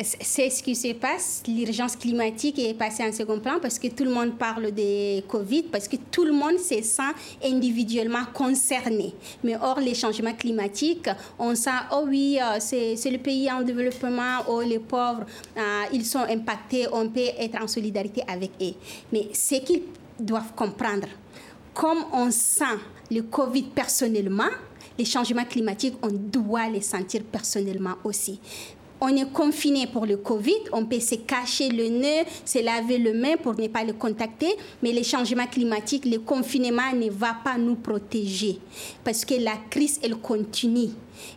[0.02, 1.42] C'est ce qui se passe.
[1.48, 5.64] L'urgence climatique est passée en second plan parce que tout le monde parle de Covid,
[5.64, 9.14] parce que tout le monde se sent individuellement concerné.
[9.42, 14.40] Mais hors les changements climatiques, on sent, oh oui, euh, c'est le pays en développement,
[14.48, 15.24] oh les pauvres,
[15.56, 18.74] euh, ils sont impactés, on peut être en solidarité avec eux.
[19.12, 19.82] Mais ce qu'ils
[20.20, 21.08] doivent comprendre,
[21.72, 22.64] comme on sent
[23.10, 24.50] le Covid personnellement,
[24.98, 28.40] les changements climatiques, on doit les sentir personnellement aussi
[29.00, 33.12] on est confiné pour le Covid, on peut se cacher le nez, se laver le
[33.12, 37.58] main pour ne pas le contacter, mais les changements climatiques, le confinement ne va pas
[37.58, 38.58] nous protéger
[39.04, 40.90] parce que la crise, elle continue.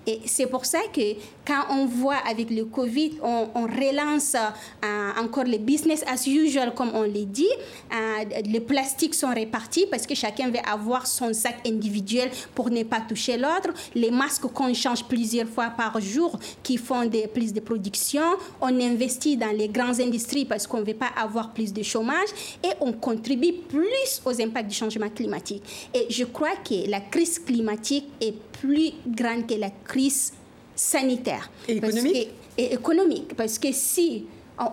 [0.06, 1.16] Et c'est pour ça que
[1.46, 6.92] quand on voit avec le Covid, on, relance euh, encore le business as usual, comme
[6.94, 7.48] on l'a dit.
[7.92, 12.84] Euh, les plastiques sont répartis parce que chacun veut avoir son sac individuel pour ne
[12.84, 13.74] pas toucher l'autre.
[13.96, 18.24] Les masques qu'on change plusieurs fois par jour qui font des, plus de production.
[18.62, 22.30] On investit dans les grandes industries parce qu'on ne veut pas avoir plus de chômage
[22.64, 25.64] et on contribue plus aux impacts du changement climatique.
[25.94, 30.34] Et je crois que la crise climatique est plus grande que la crise
[30.76, 31.49] sanitaire.
[31.68, 32.30] Et économique?
[32.57, 33.36] Et économique.
[33.36, 34.26] Parce que si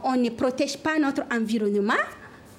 [0.05, 1.95] on, ne protège pas notre environnement,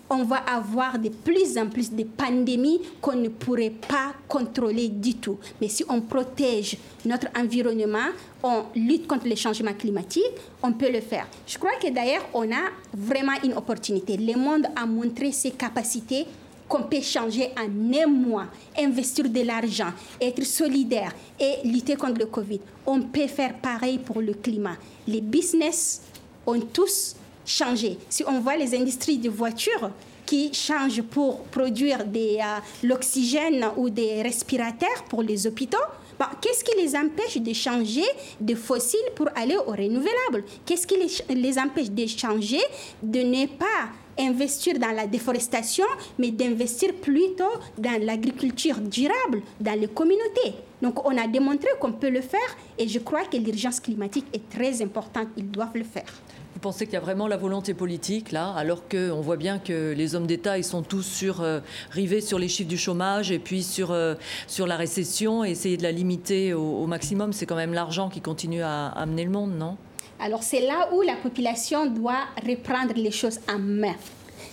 [0.10, 5.16] on va avoir de plus en plus de pandémies qu'on ne pourrait pas contrôler du
[5.16, 5.38] tout.
[5.60, 8.08] Mais si on protège notre environnement,
[8.42, 10.24] on lutte contre les changements climatiques,
[10.64, 11.28] on peut le faire.
[11.46, 14.16] Je crois que d'ailleurs, on a vraiment une opportunité.
[14.16, 16.26] Le monde a montré ses capacités
[16.68, 18.46] qu'on peut changer en un mois,
[18.78, 22.60] investir de l'argent, être solidaire et lutter contre le Covid.
[22.86, 24.76] On peut faire pareil pour le climat.
[25.08, 26.02] Les business
[26.46, 27.16] ont tous
[27.46, 27.98] changé.
[28.10, 29.92] Si on voit les industries de voitures
[30.26, 35.78] qui changent pour produire de euh, l'oxygène ou des respirateurs pour les hôpitaux,
[36.42, 38.06] Qu'est-ce qui les empêche de changer
[38.40, 40.96] de fossiles pour aller au renouvelable Qu'est-ce qui
[41.30, 42.62] les empêche de changer,
[43.02, 43.90] de ne pas
[44.20, 45.86] investir dans la déforestation,
[46.18, 47.44] mais d'investir plutôt
[47.78, 50.56] dans l'agriculture durable, dans les communautés?
[50.82, 54.50] Donc on a démontré qu'on peut le faire et je crois que l'urgence climatique est
[54.50, 55.28] très importante.
[55.38, 56.12] Ils doivent le faire.
[56.58, 59.94] Vous pensez qu'il y a vraiment la volonté politique là, alors qu'on voit bien que
[59.96, 61.60] les hommes d'État ils sont tous sur, euh,
[61.92, 64.16] rivés sur les chiffres du chômage et puis sur, euh,
[64.58, 67.32] la récession et essayer de la limiter au, maximum.
[67.32, 69.78] C'est quand même l'argent qui continue à amener le monde, non?
[70.20, 73.94] Alors c'est là où la population doit reprendre les choses en main.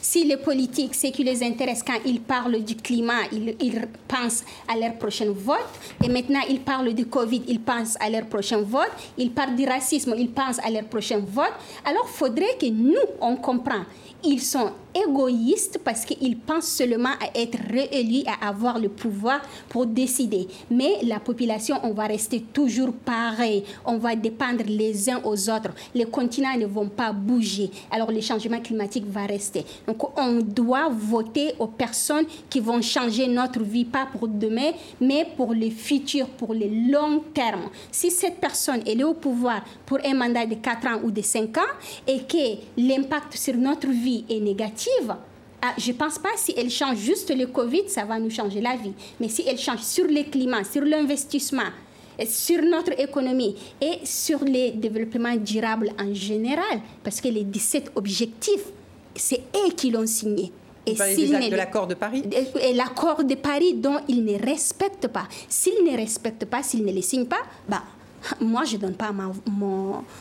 [0.05, 4.77] Si les politiques, ce qui les intéresse quand ils parlent du climat, ils, pensent à
[4.77, 5.57] leur prochain vote.
[6.05, 8.93] Et maintenant, ils parlent du Covid, ils pensent à leur prochain vote.
[9.17, 11.55] Ils parlent du racisme, ils pensent à leur prochain vote.
[11.87, 13.87] Alors, faudrait que nous, on comprenne
[14.25, 19.87] ils sont égoïstes parce qu'ils pensent seulement à être réélus, à avoir le pouvoir pour
[19.87, 20.47] décider.
[20.71, 23.65] Mais la population, on va rester toujours pareil.
[23.85, 25.71] On va dépendre les uns aux autres.
[25.95, 27.71] Les continents ne vont pas bouger.
[27.91, 29.65] Alors le changement climatique va rester.
[29.87, 34.71] Donc on doit voter aux personnes qui vont changer notre vie, pas pour demain,
[35.01, 37.71] mais pour le futur, pour le long terme.
[37.91, 41.57] Si cette personne est au pouvoir pour un mandat de 4 ans ou de 5
[41.59, 41.61] ans
[42.07, 44.84] et que l'impact sur notre vie est négative,
[45.67, 48.61] ah, je ne pense pas si elle change juste le Covid, ça va nous changer
[48.61, 48.93] la vie.
[49.19, 51.71] Mais si elle change sur le climat, sur l'investissement,
[52.27, 58.67] sur notre économie et sur les développements durables en général, parce que les 17 objectifs,
[59.17, 60.53] c'est eux qui l'ont signé.
[60.87, 62.23] Et de l'accord de Paris
[62.61, 65.27] Et l'accord de Paris dont ils ne respectent pas.
[65.49, 67.85] S'ils ne respectent pas, s'ils ne les signent pas, bah,
[68.41, 69.31] moi, je ne donne pas ma,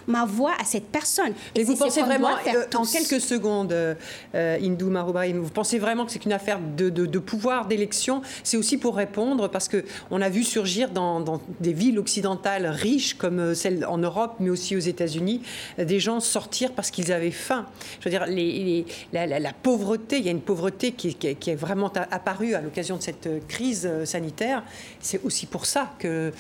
[0.08, 1.34] ma voix à cette personne.
[1.56, 3.96] Et, vous pensez vraiment, euh, en quelques secondes, euh,
[4.34, 8.22] Indou Maroubrahim, vous pensez vraiment que c'est une affaire de, de, pouvoir, d'élection?
[8.44, 13.16] C'est aussi pour répondre, parce qu'on a vu surgir dans, dans, des villes occidentales riches
[13.16, 15.42] comme euh, celle en Europe, mais aussi aux États-Unis,
[15.78, 17.66] des gens sortir parce qu'ils avaient faim.
[18.00, 21.92] Je veux dire, les, la, pauvreté, il y a une pauvreté qui, qui, est vraiment
[22.12, 24.64] apparue à l'occasion de cette crise sanitaire.
[25.00, 26.32] C'est aussi pour ça que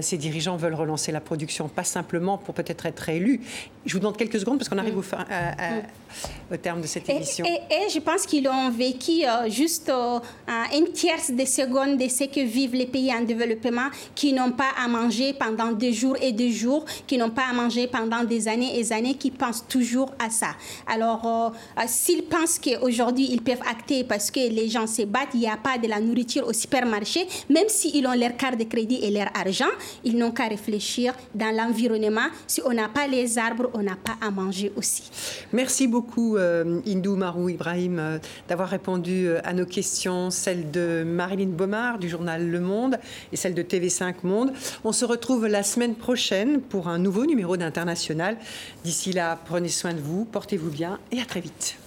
[0.00, 3.40] ces dirigeants veulent relancer la production, pas simplement pour peut-être être élu.
[3.84, 5.24] Je vous demande quelques secondes parce qu'on arrive au, fin,
[6.50, 7.44] au, terme de cette émission.
[7.44, 10.20] Et, je pense qu'ils ont vécu euh, juste euh,
[10.76, 14.70] une tierce de seconde de ce que vivent les pays en développement qui n'ont pas
[14.82, 18.46] à manger pendant des jours et des jours, qui n'ont pas à manger pendant des
[18.46, 20.54] années et des années, qui pensent toujours à ça.
[20.86, 25.40] Alors, euh, s'ils pensent qu'aujourd'hui, ils peuvent acter parce que les gens se battent, il
[25.40, 29.00] n'y a pas de la nourriture au supermarché, même s'ils ont leur carte de crédit
[29.02, 29.72] et leur argent,
[30.04, 31.01] ils n'ont qu'à réfléchir
[31.34, 32.28] dans l'environnement.
[32.46, 35.10] Si on n'a pas les arbres, on n'a pas à manger aussi.
[35.52, 41.04] Merci beaucoup, euh, Indou Marou Ibrahim, euh, d'avoir répondu euh, à nos questions, celles de
[41.04, 42.98] Marilyn Baumard du journal Le Monde
[43.32, 44.52] et celle de TV5 Monde.
[44.84, 48.36] On se retrouve la semaine prochaine pour un nouveau numéro d'International.
[48.84, 51.81] D'ici là, prenez soin de vous, portez-vous bien et à très vite.